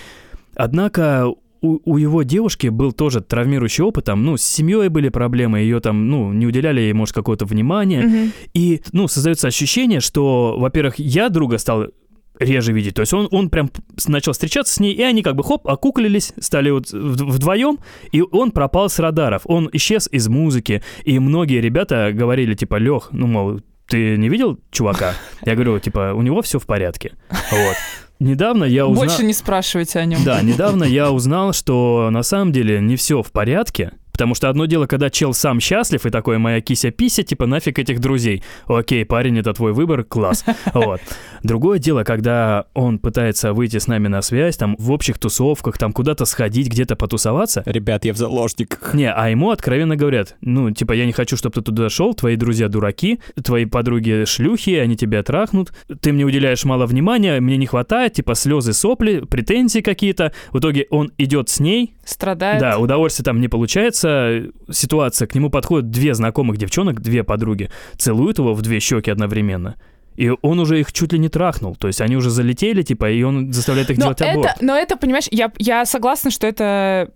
[0.56, 5.60] Однако у, у его девушки был тоже травмирующий опыт, там, ну, с семьей были проблемы,
[5.60, 8.02] ее там, ну, не уделяли ей, может, какого-то внимания.
[8.02, 8.32] Мгм.
[8.54, 11.88] И, ну, создается ощущение, что, во-первых, я друга стал
[12.40, 12.96] реже видеть.
[12.96, 13.70] То есть он, он прям
[14.08, 17.80] начал встречаться с ней, и они как бы хоп, окуклились, стали вот вд- вдвоем,
[18.12, 19.44] и он пропал с радаров.
[19.46, 24.60] Он исчез из музыки, и многие ребята говорили, типа, Лех, ну, мол, ты не видел
[24.72, 25.14] чувака?
[25.46, 27.14] Я говорю, типа, у него все в порядке.
[27.30, 27.76] Вот.
[28.20, 29.06] Недавно я узнал...
[29.08, 30.20] Больше не спрашивайте о нем.
[30.26, 33.94] Да, недавно я узнал, что на самом деле не все в порядке.
[34.20, 38.02] Потому что одно дело, когда чел сам счастлив и такой моя кися-пися, типа нафиг этих
[38.02, 38.44] друзей.
[38.68, 40.44] Окей, парень, это твой выбор, класс.
[40.74, 41.00] Вот.
[41.42, 45.94] Другое дело, когда он пытается выйти с нами на связь, там, в общих тусовках, там,
[45.94, 47.64] куда-то сходить, где-то потусоваться.
[47.66, 48.94] Ребят, я в заложниках.
[48.94, 52.36] Не, а ему откровенно говорят, ну, типа, я не хочу, чтобы ты туда шел, твои
[52.36, 57.68] друзья дураки, твои подруги шлюхи, они тебя трахнут, ты мне уделяешь мало внимания, мне не
[57.68, 60.34] хватает, типа, слезы, сопли, претензии какие-то.
[60.52, 62.60] В итоге он идет с ней, Страдает.
[62.60, 64.09] да, удовольствия там не получается.
[64.72, 69.76] Ситуация, к нему подходят две знакомых девчонок, две подруги, целуют его в две щеки одновременно.
[70.16, 71.76] И он уже их чуть ли не трахнул.
[71.76, 74.62] То есть они уже залетели, типа, и он заставляет их но делать это, аборт.
[74.62, 77.12] но это, понимаешь, я, я согласна, что это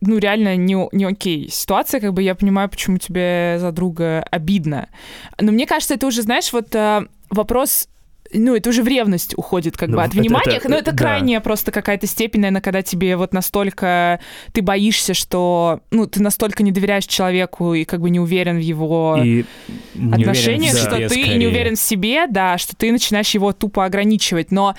[0.00, 4.88] ну, реально не, не окей ситуация, как бы я понимаю, почему тебе за друга обидно.
[5.40, 7.88] Но мне кажется, это уже, знаешь, вот э, вопрос
[8.34, 10.56] ну, это уже в ревность уходит, как Ну, бы, от это- внимания.
[10.56, 10.96] это- но это да.
[10.96, 14.20] крайняя просто какая-то степень, наверное, когда тебе вот настолько
[14.52, 18.60] ты боишься, что, ну, ты настолько не доверяешь человеку и как бы не уверен в
[18.62, 19.44] его И
[20.12, 21.38] отношениях, что себе ты скорее.
[21.38, 24.50] не уверен в себе, да, что ты начинаешь его тупо ограничивать.
[24.50, 24.74] Но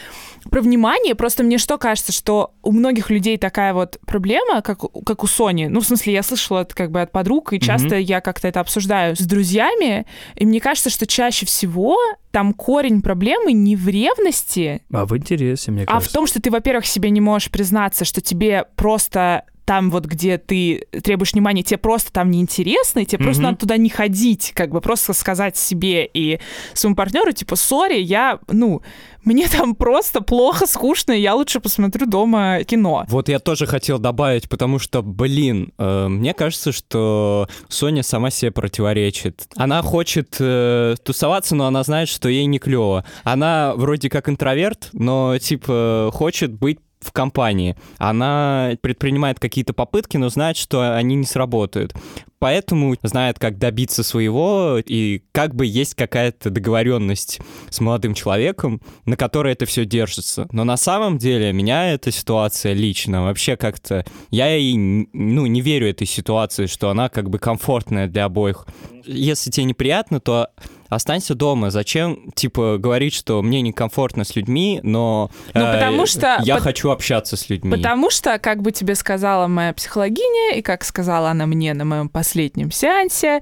[0.49, 5.23] про внимание просто мне что кажется, что у многих людей такая вот проблема, как, как
[5.23, 5.65] у Сони.
[5.67, 8.59] Ну, в смысле, я слышала это как бы от подруг, и часто я как-то это
[8.59, 11.97] обсуждаю с друзьями, и мне кажется, что чаще всего
[12.35, 16.09] там корень проблемы не в ревности, А в интересе, мне а кажется.
[16.09, 20.37] в том, что ты, во-первых, себе не можешь признаться, что тебе просто там вот, где
[20.37, 23.51] ты требуешь внимания, тебе просто там неинтересно, и тебе просто Мгм.
[23.51, 26.39] надо туда не ходить, как бы просто сказать себе и
[26.73, 28.81] своему партнеру, типа, сори, я, ну,
[29.23, 33.05] мне там просто плохо, скучно, и я лучше посмотрю дома кино.
[33.09, 38.51] Вот я тоже хотел добавить, потому что, блин, э, мне кажется, что Соня сама себе
[38.51, 39.47] противоречит.
[39.55, 43.03] Она хочет э, тусоваться, но она знает, что ей не клево.
[43.23, 47.75] Она вроде как интроверт, но типа хочет быть в компании.
[47.97, 51.93] Она предпринимает какие-то попытки, но знает, что они не сработают.
[52.39, 57.39] Поэтому знает, как добиться своего, и как бы есть какая-то договоренность
[57.69, 60.47] с молодым человеком, на которой это все держится.
[60.51, 64.05] Но на самом деле меня эта ситуация лично вообще как-то...
[64.31, 68.67] Я ей, ну, не верю этой ситуации, что она как бы комфортная для обоих.
[69.05, 70.49] Если тебе неприятно, то
[70.95, 71.69] останься дома.
[71.71, 76.63] Зачем, типа, говорить, что мне некомфортно с людьми, но Ну, э, потому что- я пот-
[76.63, 77.71] хочу общаться с людьми.
[77.75, 82.09] Потому что, как бы тебе сказала моя психологиня, и как сказала она мне на моем
[82.09, 83.41] последнем сеансе,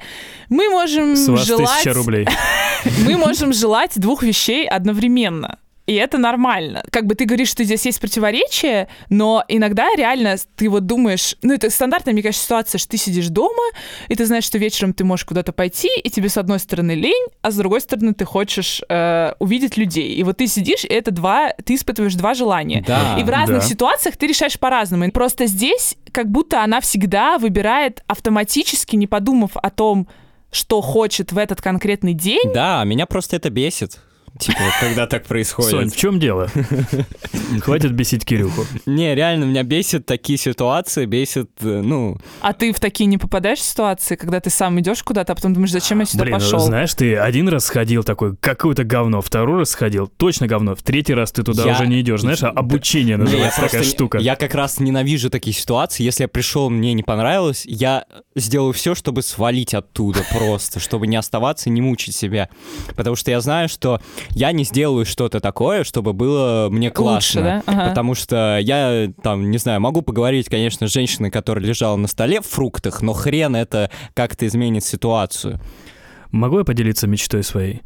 [0.50, 1.86] мы можем С вас желать...
[1.88, 2.28] рублей.
[3.06, 5.58] мы можем желать двух вещей одновременно.
[5.86, 6.84] И это нормально.
[6.91, 11.54] Как бы ты говоришь, что здесь есть противоречие, но иногда реально ты вот думаешь, ну
[11.54, 13.63] это стандартная, мне кажется, ситуация, что ты сидишь дома,
[14.08, 17.28] и ты знаешь, что вечером ты можешь куда-то пойти, и тебе с одной стороны лень,
[17.41, 20.15] а с другой стороны ты хочешь э, увидеть людей.
[20.15, 22.84] И вот ты сидишь, и это два, ты испытываешь два желания.
[22.88, 23.17] Да.
[23.19, 23.67] И в разных да.
[23.67, 25.12] ситуациях ты решаешь по-разному.
[25.12, 30.08] Просто здесь как будто она всегда выбирает автоматически, не подумав о том,
[30.52, 32.54] что хочет в этот конкретный день.
[32.54, 34.00] Да, меня просто это бесит.
[34.39, 35.72] Типа, когда так происходит.
[35.72, 36.50] Сонь, в чем дело?
[37.62, 38.65] Хватит бесить Кирюху.
[38.86, 42.17] Не, реально, меня бесит такие ситуации, бесит, э, ну...
[42.41, 45.72] А ты в такие не попадаешь ситуации, когда ты сам идешь куда-то, а потом думаешь,
[45.72, 46.60] зачем я сюда Блин, ну, пошел?
[46.60, 51.13] знаешь, ты один раз сходил такой, какое-то говно, второй раз сходил, точно говно, в третий
[51.13, 54.17] раз ты туда Я- уже не идешь, знаешь, а обучение Не, называется такая просто- штука.
[54.17, 56.04] Я как раз ненавижу такие ситуации.
[56.04, 61.15] Если я пришел, мне не понравилось, я сделаю все, чтобы свалить оттуда просто, чтобы не
[61.17, 62.50] оставаться, не мучить себя.
[62.96, 67.41] Потому что я знаю, что я не сделаю что-то такое, чтобы было мне классно.
[67.41, 67.63] Лучше, да?
[67.65, 67.89] Ага.
[67.89, 72.41] Потому что я, там, не знаю, могу поговорить, конечно, с женщиной, которая лежала на столе
[72.41, 75.59] в фруктах, но хрен это как-то изменит ситуацию.
[76.31, 77.81] Могу я поделиться мечтой своей?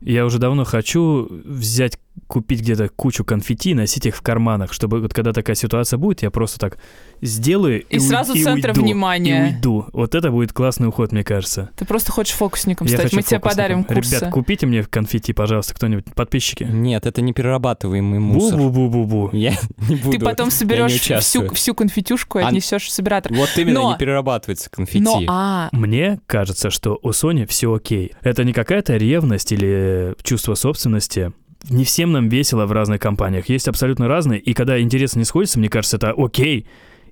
[0.00, 1.96] Я уже давно хочу взять
[2.32, 6.22] купить где-то кучу конфетти и носить их в карманах, чтобы вот когда такая ситуация будет,
[6.22, 6.78] я просто так
[7.20, 9.50] сделаю И уй- сразу и центр уйду, внимания.
[9.50, 9.86] И уйду.
[9.92, 11.70] Вот это будет классный уход, мне кажется.
[11.76, 13.04] Ты просто хочешь фокусником Я стать.
[13.04, 14.16] хочу Мы тебе подарим курсы.
[14.16, 16.64] Ребят, купите мне конфетти, пожалуйста, кто-нибудь, подписчики.
[16.64, 18.58] Нет, это не перерабатываемый мусор.
[18.58, 19.30] Бу-бу-бу-бу-бу.
[19.36, 19.52] Я
[19.88, 20.18] не буду.
[20.18, 23.32] Ты потом соберешь всю, всю конфетюшку и А- отнесешь в собиратор.
[23.34, 25.00] Вот именно Но- не перерабатывается конфетти.
[25.04, 28.12] Но, а, Мне кажется, что у Сони все окей.
[28.22, 31.32] Это не какая-то ревность или чувство собственности.
[31.70, 33.48] Не всем нам весело в разных компаниях.
[33.48, 36.66] Есть абсолютно разные, и когда интересы не сходятся, мне кажется, это окей.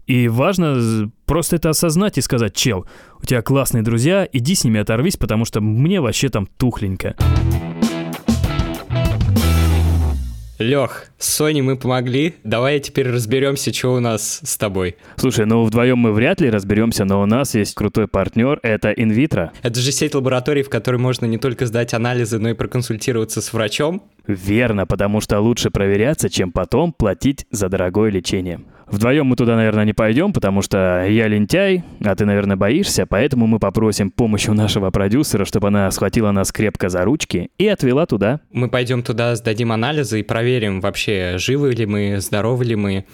[0.06, 2.86] И важно просто это осознать и сказать, чел,
[3.22, 7.14] у тебя классные друзья, иди с ними оторвись, потому что мне вообще там тухленько.
[10.60, 12.34] Лех, с Соней мы помогли.
[12.44, 14.96] Давай теперь разберемся, что у нас с тобой.
[15.16, 19.52] Слушай, ну вдвоем мы вряд ли разберемся, но у нас есть крутой партнер, это инвитро.
[19.62, 23.54] Это же сеть лабораторий, в которой можно не только сдать анализы, но и проконсультироваться с
[23.54, 24.02] врачом.
[24.26, 28.60] Верно, потому что лучше проверяться, чем потом платить за дорогое лечение.
[28.90, 33.46] Вдвоем мы туда, наверное, не пойдем, потому что я лентяй, а ты, наверное, боишься, поэтому
[33.46, 38.06] мы попросим помощи у нашего продюсера, чтобы она схватила нас крепко за ручки и отвела
[38.06, 38.40] туда.
[38.52, 43.04] Мы пойдем туда, сдадим анализы и проверим вообще, живы ли мы, здоровы ли мы,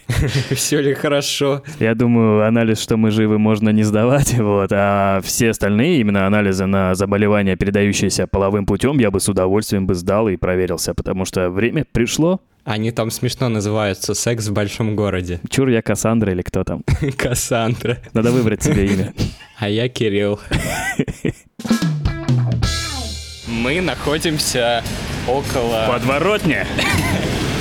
[0.50, 1.62] все ли хорошо.
[1.80, 6.66] Я думаю, анализ, что мы живы, можно не сдавать, вот, а все остальные именно анализы
[6.66, 11.48] на заболевания, передающиеся половым путем, я бы с удовольствием бы сдал и проверился, потому что
[11.48, 12.40] время пришло.
[12.64, 15.40] Они там смешно называются «Секс в большом городе».
[15.50, 16.84] Чур я Кассандра или кто там?
[17.16, 17.98] Кассандра.
[18.12, 19.12] Надо выбрать себе имя.
[19.58, 20.40] А я Кирилл.
[23.46, 24.82] Мы находимся
[25.28, 25.86] около...
[25.86, 26.66] Подворотня.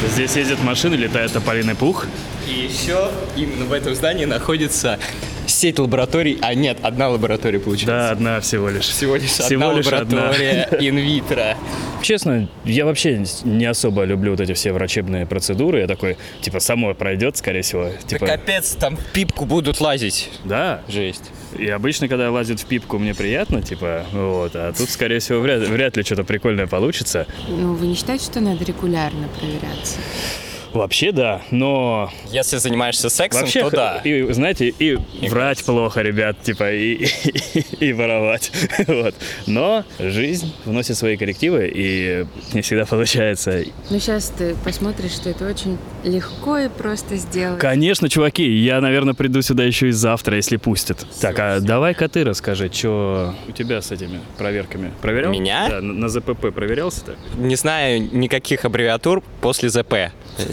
[0.07, 2.07] Здесь ездят машины, летает тополиный пух.
[2.51, 4.99] И еще именно в этом здании находится
[5.47, 6.37] сеть лабораторий.
[6.41, 8.11] А нет, одна лаборатория Да, получается.
[8.11, 8.85] одна всего лишь.
[8.85, 10.21] Всего лишь Всего одна лишь одна.
[10.23, 11.57] лаборатория инвитро.
[12.01, 15.79] Честно, я вообще не особо люблю вот эти все врачебные процедуры.
[15.81, 17.83] Я такой, типа, само пройдет, скорее всего.
[17.85, 20.29] Да Типа, капец, там в пипку будут лазить.
[20.43, 20.81] да.
[20.87, 21.31] Жесть.
[21.57, 24.55] И обычно, когда лазят в пипку, мне приятно, типа, вот.
[24.55, 27.27] А тут, скорее всего, вряд, вряд ли что-то прикольное получится.
[27.49, 29.97] Ну, вы не считаете, что надо регулярно проверяться?
[30.73, 34.01] Вообще, да, но Если занимаешься сексом, Вообще, то да.
[34.03, 37.05] и, знаете, и врать плохо, ребят, типа, и,
[37.53, 38.51] и, и воровать.
[38.87, 39.15] Вот.
[39.47, 43.63] Но жизнь вносит свои коррективы, и не всегда получается.
[43.89, 47.59] Ну, сейчас ты посмотришь, что это очень легко и просто сделать.
[47.59, 51.05] Конечно, чуваки, я, наверное, приду сюда еще и завтра, если пустят.
[51.21, 54.91] Так, а давай-ка ты расскажи, что у тебя с этими проверками?
[55.01, 55.31] Проверял?
[55.31, 55.67] Меня?
[55.69, 57.15] Да, на, на ЗПП проверялся-то?
[57.37, 59.93] Не знаю никаких аббревиатур после ЗП.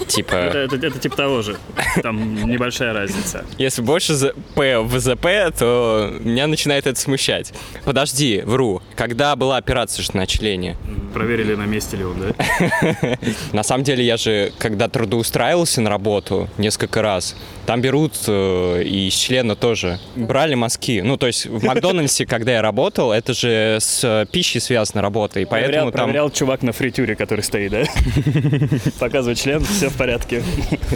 [0.09, 1.57] Э, Это, Типа, это, это типа того же.
[2.03, 3.45] Там небольшая разница.
[3.59, 5.27] если больше ЗП в ЗП,
[5.59, 7.53] то меня начинает это смущать.
[7.85, 8.83] Подожди, вру.
[8.97, 10.77] Когда была операция же на члене?
[11.13, 13.19] Проверили, на месте ли он, да?
[13.53, 17.37] На самом деле, я же, когда трудоустраивался на работу несколько раз,
[17.69, 20.01] там берут э, и из члена тоже.
[20.17, 21.03] Брали мазки.
[21.03, 25.39] Ну, то есть в Макдональдсе, когда я работал, это же с э, пищей связана работа,
[25.41, 26.05] и поэтому там...
[26.05, 27.85] проверял чувак на фритюре, который стоит, да?
[28.99, 30.43] Показывает член, все в порядке.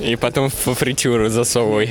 [0.02, 1.90] И потом в фритюру засовывай.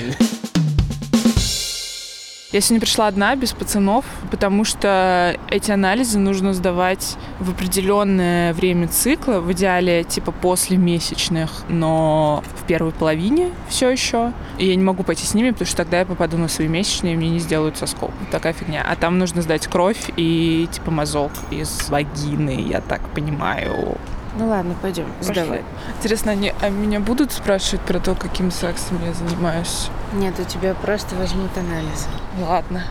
[2.51, 8.89] Я сегодня пришла одна, без пацанов, потому что эти анализы нужно сдавать в определенное время
[8.89, 14.33] цикла, в идеале типа после месячных, но в первой половине все еще.
[14.57, 17.13] И я не могу пойти с ними, потому что тогда я попаду на свои месячные,
[17.13, 18.11] и мне не сделают соскоб.
[18.31, 18.85] Такая фигня.
[18.85, 23.97] А там нужно сдать кровь и типа мазок из вагины, я так понимаю.
[24.37, 25.63] Ну ладно, пойдем, сдавай.
[25.97, 29.89] Интересно, они а меня будут спрашивать про то, каким сексом я занимаюсь?
[30.13, 32.07] Нет, у тебя просто возьмут анализы.
[32.39, 32.83] Ладно.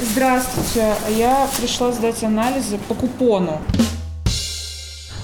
[0.00, 0.94] Здравствуйте.
[1.10, 3.60] Я пришла сдать анализы по купону.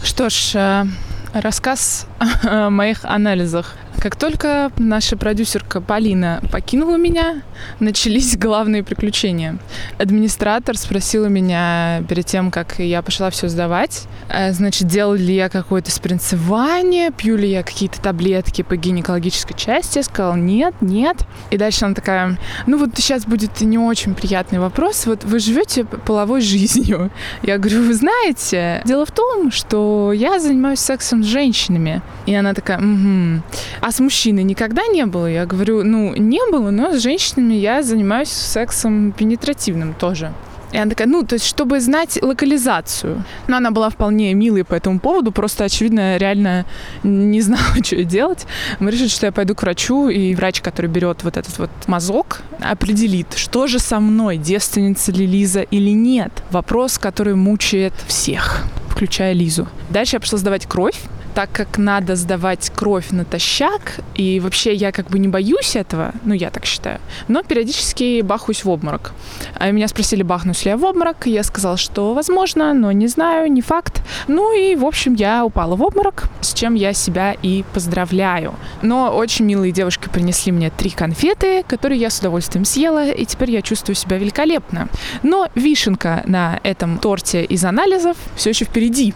[0.03, 0.85] Что ж, э,
[1.33, 2.07] рассказ
[2.43, 3.77] о моих анализах.
[4.01, 7.43] Как только наша продюсерка Полина покинула меня,
[7.81, 9.59] начались главные приключения.
[9.99, 15.49] Администратор спросила меня перед тем, как я пошла все сдавать, э, значит, делал ли я
[15.49, 19.99] какое-то спринцевание, пью ли я какие-то таблетки по гинекологической части.
[19.99, 21.17] Я сказала, нет, нет.
[21.51, 25.07] И дальше она такая, ну вот сейчас будет не очень приятный вопрос.
[25.07, 27.11] Вот вы живете половой жизнью.
[27.43, 32.03] Я говорю, вы знаете, дело в том, что я занимаюсь сексом с женщинами.
[32.27, 33.43] И она такая, угу.
[33.81, 35.27] А с мужчиной никогда не было?
[35.27, 40.33] Я говорю, ну, не было, но с женщинами я занимаюсь сексом пенетративным тоже.
[40.73, 43.25] И она такая, ну, то есть, чтобы знать локализацию.
[43.47, 46.65] Но она была вполне милой по этому поводу, просто, очевидно, реально
[47.03, 48.47] не знала, что делать.
[48.79, 52.41] Мы решили, что я пойду к врачу, и врач, который берет вот этот вот мазок,
[52.61, 56.33] определит, что же со мной, девственница ли Лиза или нет.
[56.51, 59.67] Вопрос, который мучает всех включая Лизу.
[59.91, 60.95] Дальше я пошла сдавать кровь,
[61.35, 66.35] так как надо сдавать кровь натощак, и вообще я как бы не боюсь этого, ну
[66.35, 69.13] я так считаю, но периодически бахаюсь в обморок.
[69.55, 73.51] А меня спросили, бахнусь ли я в обморок, я сказала, что возможно, но не знаю,
[73.51, 74.03] не факт.
[74.29, 78.55] Ну и, в общем, я упала в обморок, с чем я себя и поздравляю.
[78.83, 83.51] Но очень милые девушки принесли мне три конфеты, которые я с удовольствием съела, и теперь
[83.51, 84.89] я чувствую себя великолепно.
[85.23, 89.15] Но вишенка на этом торте из анализов все еще впереди.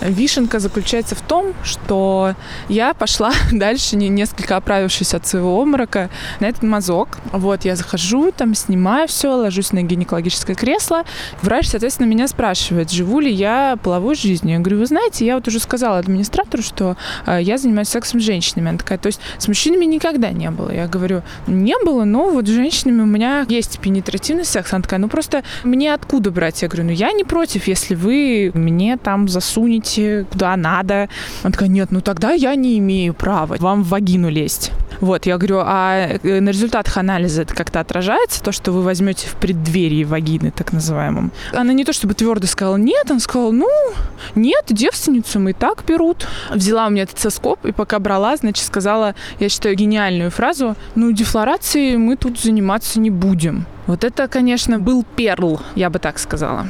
[0.00, 2.34] Вишенка заключается в том, что
[2.68, 7.18] я пошла дальше, не несколько оправившись от своего обморока, на этот мазок.
[7.32, 11.04] Вот, я захожу, там снимаю все, ложусь на гинекологическое кресло.
[11.42, 14.54] Врач, соответственно, меня спрашивает, живу ли я половой жизнью.
[14.54, 16.96] Я говорю, вы знаете, я вот уже сказала администратору, что
[17.26, 18.70] э, я занимаюсь сексом с женщинами.
[18.70, 20.70] Она такая, то есть с мужчинами никогда не было.
[20.70, 24.72] Я говорю, не было, но вот с женщинами у меня есть пенетративный секс.
[24.72, 26.62] Она такая, ну просто мне откуда брать?
[26.62, 31.08] Я говорю, ну я не против, если вы мне там засунете идите куда надо.
[31.42, 34.72] Она такая, нет, ну тогда я не имею права вам в вагину лезть.
[35.00, 39.28] Вот, я говорю, а э, на результатах анализа это как-то отражается, то, что вы возьмете
[39.28, 41.30] в преддверии вагины, так называемом?
[41.52, 43.68] Она не то чтобы твердо сказала нет, она сказала, ну,
[44.34, 46.26] нет, девственницу мы и так берут.
[46.50, 51.12] Взяла у меня этот соскоп, и пока брала, значит, сказала, я считаю, гениальную фразу, ну,
[51.12, 53.66] дефлорацией мы тут заниматься не будем.
[53.88, 56.68] Вот это, конечно, был перл, я бы так сказала.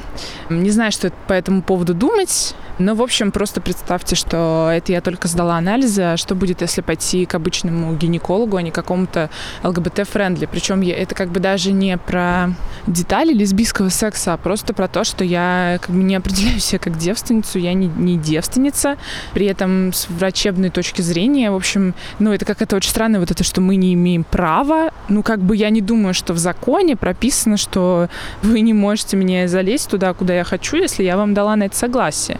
[0.48, 2.54] Не знаю, что по этому поводу думать.
[2.78, 6.80] Но, в общем, просто представьте, что это я только сдала анализы, а что будет, если
[6.80, 9.30] пойти к обычному гинекологу, а не какому-то
[9.64, 10.46] ЛГБТ-friendly.
[10.46, 12.50] Причем это как бы даже не про
[12.86, 16.96] детали лесбийского секса, а просто про то, что я как бы не определяю себя как
[16.96, 18.96] девственницу, я не, не девственница.
[19.34, 23.32] При этом с врачебной точки зрения, в общем, ну, это как это очень странно, вот
[23.32, 24.92] это, что мы не имеем права.
[25.08, 28.09] Ну, как бы я не думаю, что в законе прописано, что
[28.42, 31.74] вы не можете мне залезть туда, куда я хочу, если я вам дала на это
[31.74, 32.38] согласие.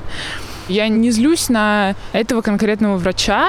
[0.69, 3.49] Я не злюсь на этого конкретного врача,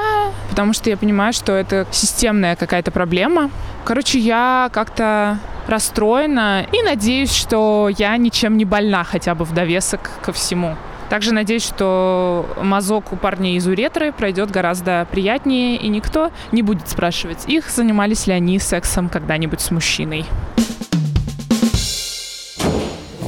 [0.49, 3.51] потому что я понимаю, что это системная какая-то проблема.
[3.83, 10.09] Короче, я как-то расстроена и надеюсь, что я ничем не больна хотя бы в довесок
[10.21, 10.77] ко всему.
[11.09, 16.87] Также надеюсь, что мазок у парней из уретры пройдет гораздо приятнее, и никто не будет
[16.87, 20.25] спрашивать их, занимались ли они сексом когда-нибудь с мужчиной.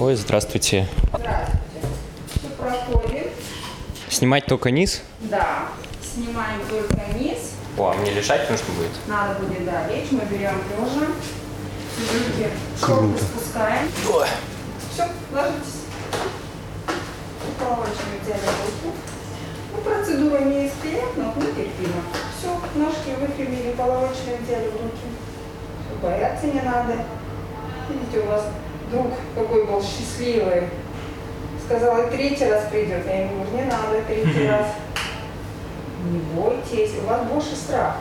[0.01, 0.87] Ой, здравствуйте.
[1.13, 1.57] Здравствуйте.
[2.57, 3.23] Проходим.
[4.09, 5.03] Снимать только низ?
[5.19, 5.67] Да.
[6.01, 7.51] Снимаем только низ.
[7.77, 8.89] О, а мне лежать нужно будет?
[9.05, 10.09] Надо будет, да, лечь.
[10.09, 11.05] Мы берем лежа.
[11.05, 12.49] Руки
[12.79, 13.91] шорты спускаем.
[14.11, 14.27] Ой.
[14.91, 15.81] Все, ложитесь.
[17.59, 18.95] Половочными взяли руку.
[19.71, 22.01] Ну, процедура не из приятных, но терпимо.
[22.39, 26.01] Все, ножки выпрямили, половочные взяли в руки.
[26.01, 26.95] Бояться не надо.
[27.87, 28.45] Видите, у вас
[28.91, 30.63] друг какой был счастливый.
[31.65, 33.05] Сказал, и третий раз придет.
[33.05, 34.67] Я ему говорю, не надо третий раз.
[36.03, 37.95] Не бойтесь, у вас больше страх.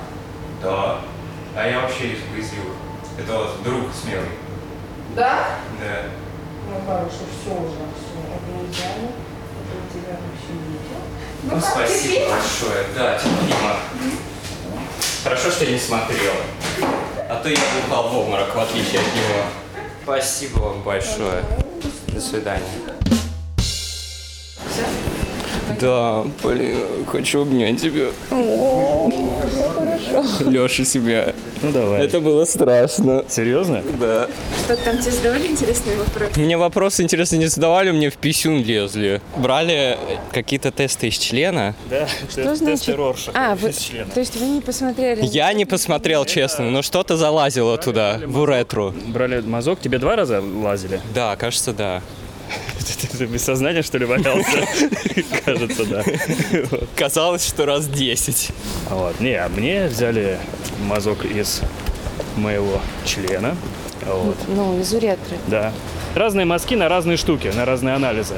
[0.62, 1.00] Да.
[1.54, 2.74] А я вообще из боязливых.
[3.18, 4.28] Это вот друг смелый.
[5.14, 5.48] Да?
[5.80, 6.02] Да.
[6.68, 9.10] Ну, хорошо, все уже, все, это взяли.
[9.58, 11.00] Это у тебя вообще не идет.
[11.42, 12.86] Ну, как, спасибо большое.
[12.96, 13.76] Да, терпимо.
[15.24, 16.32] Хорошо, что я не смотрел.
[17.28, 19.44] А то я упал в обморок, в отличие от него.
[20.10, 21.44] Спасибо вам большое.
[22.08, 22.66] До свидания.
[25.80, 28.06] Да, блин, хочу обнять тебя.
[30.40, 31.34] Леша себя.
[31.62, 32.04] Ну давай.
[32.04, 33.24] Это было страшно.
[33.28, 33.82] Серьезно?
[34.00, 34.28] Да.
[34.64, 36.40] Что там тебе задавали интересные вопросы?
[36.40, 39.20] Мне вопросы, интересно, не задавали, мне в писюн лезли.
[39.36, 39.98] Брали
[40.32, 41.74] какие-то тесты из члена.
[41.90, 42.08] Да.
[42.30, 42.96] Что значит?
[43.34, 45.20] А, вы, то есть вы не посмотрели?
[45.24, 48.94] Я не посмотрел, честно, но что-то залазило туда, в уретру.
[49.08, 51.00] Брали мазок, тебе два раза лазили?
[51.14, 52.02] Да, кажется, да.
[53.18, 54.66] Ты без сознания, что ли, валялся?
[55.44, 56.02] Кажется, да.
[56.96, 58.50] Казалось, что раз 10.
[58.90, 59.20] Вот.
[59.20, 60.38] Не, а мне взяли
[60.86, 61.60] мазок из
[62.36, 63.56] моего члена.
[64.06, 64.36] Вот.
[64.48, 65.36] Ну, из уретры.
[65.48, 65.72] Да.
[66.14, 68.34] Разные мазки на разные штуки, на разные анализы.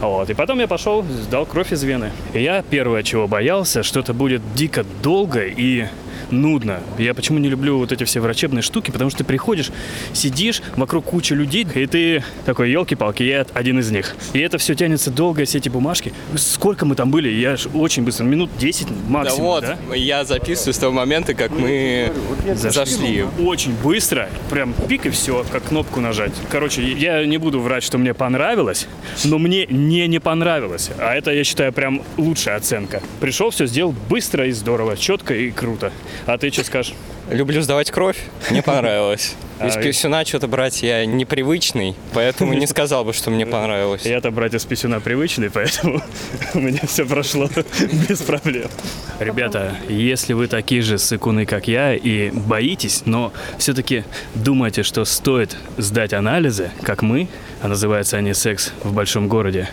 [0.00, 0.30] Вот.
[0.30, 2.10] И потом я пошел, сдал кровь из вены.
[2.32, 5.86] И я первое, чего боялся, что это будет дико долго и
[6.30, 6.80] нудно.
[6.98, 9.70] Я почему не люблю вот эти все врачебные штуки, потому что ты приходишь,
[10.12, 14.16] сидишь, вокруг куча людей, и ты такой, елки-палки, я один из них.
[14.32, 16.12] И это все тянется долго, все эти бумажки.
[16.36, 17.28] Сколько мы там были?
[17.28, 19.94] Я ж очень быстро, минут 10 Да максимум, вот, да?
[19.94, 22.12] я записываю с того момента, как мы
[22.54, 23.24] зашли.
[23.38, 26.32] Очень быстро, прям пик и все, как кнопку нажать.
[26.50, 28.86] Короче, я не буду врать, что мне понравилось,
[29.24, 30.90] но мне не не понравилось.
[30.98, 33.02] А это, я считаю, прям лучшая оценка.
[33.20, 35.92] Пришел, все сделал быстро и здорово, четко и круто.
[36.26, 36.94] А ты что скажешь?
[37.30, 38.18] Люблю сдавать кровь,
[38.50, 39.34] мне понравилось.
[39.64, 44.06] Из А, писюна что-то брать я непривычный, поэтому не сказал бы, что мне понравилось.
[44.06, 46.02] Я-то братья с писюна привычный, поэтому
[46.54, 47.48] у меня все прошло
[48.08, 48.70] без проблем.
[49.18, 54.04] Ребята, если вы такие же сыкуны, как я, и боитесь, но все-таки
[54.34, 57.28] думаете, что стоит сдать анализы, как мы,
[57.60, 59.68] а называются они «Секс в большом городе»,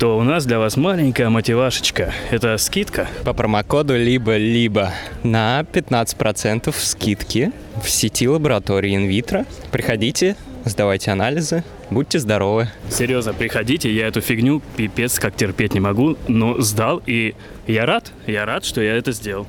[0.00, 2.14] то у нас для вас маленькая мотивашечка.
[2.30, 3.06] Это скидка.
[3.22, 7.52] По промокоду либо-либо на 15% скидки
[7.84, 9.44] в сети лаборатории инвитро.
[9.70, 12.70] Приходите, сдавайте анализы, будьте здоровы.
[12.88, 17.34] Серьезно, приходите, я эту фигню пипец как терпеть не могу, но сдал, и
[17.66, 19.46] я рад, я рад, что я это сделал.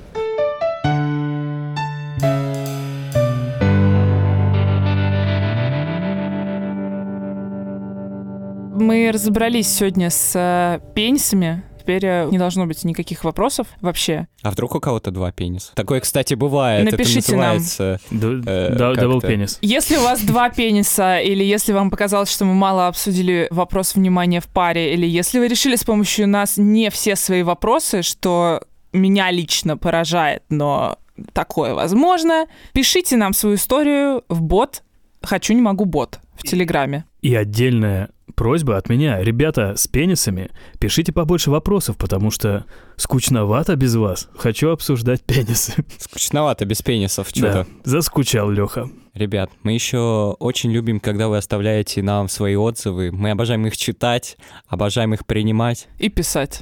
[9.11, 11.63] Мы разобрались сегодня с э, пенисами.
[11.77, 14.29] Теперь э, не должно быть никаких вопросов вообще.
[14.41, 15.73] А вдруг у кого-то два пениса?
[15.75, 16.89] Такое, кстати, бывает.
[16.89, 17.57] Напишите Это нам.
[17.57, 17.99] называется...
[18.09, 18.95] Д- Э.
[18.95, 19.57] Дабл пенис.
[19.61, 24.39] Если у вас два пениса, или если вам показалось, что мы мало обсудили вопрос внимания
[24.39, 29.29] в паре, или если вы решили с помощью нас не все свои вопросы, что меня
[29.29, 30.97] лично поражает, но
[31.33, 34.83] такое возможно, пишите нам свою историю в бот
[35.21, 37.03] «Хочу, не могу» бот в Телеграме.
[37.21, 39.21] И отдельная просьба от меня.
[39.21, 42.65] Ребята с пенисами, пишите побольше вопросов, потому что
[42.97, 44.29] скучновато без вас.
[44.35, 45.73] Хочу обсуждать пенисы.
[45.97, 47.67] Скучновато без пенисов Да, что-то.
[47.83, 48.89] заскучал Леха.
[49.13, 53.11] Ребят, мы еще очень любим, когда вы оставляете нам свои отзывы.
[53.11, 56.61] Мы обожаем их читать, обожаем их принимать, И писать.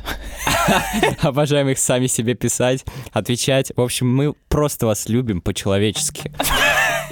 [1.22, 3.72] обожаем их сами себе писать, отвечать.
[3.76, 6.32] В общем, мы просто вас любим по-человечески.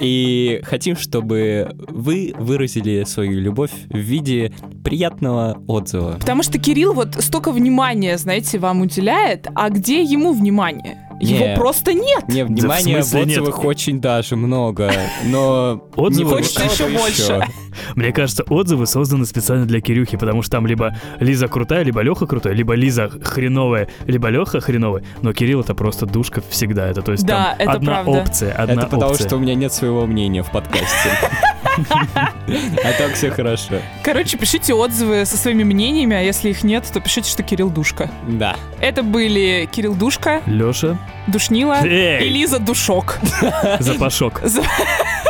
[0.00, 4.52] И хотим, чтобы вы выразили свою любовь в виде
[4.84, 6.16] приятного отзыва.
[6.20, 11.04] Потому что Кирилл вот столько внимания, знаете, вам уделяет, а где ему внимание?
[11.20, 11.56] Его Не.
[11.56, 12.28] просто нет.
[12.28, 13.38] Не, внимания в смысле нет?
[13.38, 14.92] отзывах очень даже много,
[15.26, 15.82] но...
[15.96, 17.44] Отзывы- не Хочется еще больше.
[17.94, 22.26] Мне кажется, отзывы созданы специально для Кирюхи, потому что там либо Лиза крутая, либо Леха
[22.26, 26.88] крутой, либо Лиза хреновая, либо Леха хреновый, но Кирилл это просто душка всегда.
[26.88, 28.10] Это то есть Да, там это одна правда.
[28.22, 29.26] опция, одна Это потому, опция.
[29.26, 31.10] что у меня нет своего мнения в подкасте.
[32.48, 33.74] А так все хорошо.
[34.02, 38.10] Короче, пишите отзывы со своими мнениями, а если их нет, то пишите, что Кирилл Душка.
[38.26, 38.56] Да.
[38.80, 40.98] Это были Кирилл Душка, Леша,
[41.28, 42.26] Душнила Эй!
[42.26, 43.18] и Лиза Душок.
[43.78, 44.42] запашок.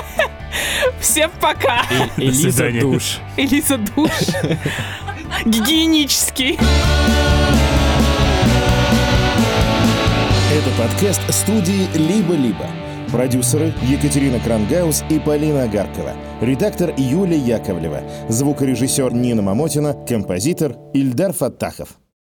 [1.00, 1.82] Всем пока!
[2.18, 3.18] И- Элиза душ.
[3.36, 4.10] И Лиза Душ.
[5.44, 6.58] Гигиенический.
[10.50, 12.66] Это подкаст студии «Либо-либо».
[13.12, 16.12] Продюсеры Екатерина Крангаус и Полина Агаркова.
[16.42, 18.02] Редактор Юлия Яковлева.
[18.28, 19.94] Звукорежиссер Нина Мамотина.
[20.06, 21.88] Композитор Ильдар Фаттахов.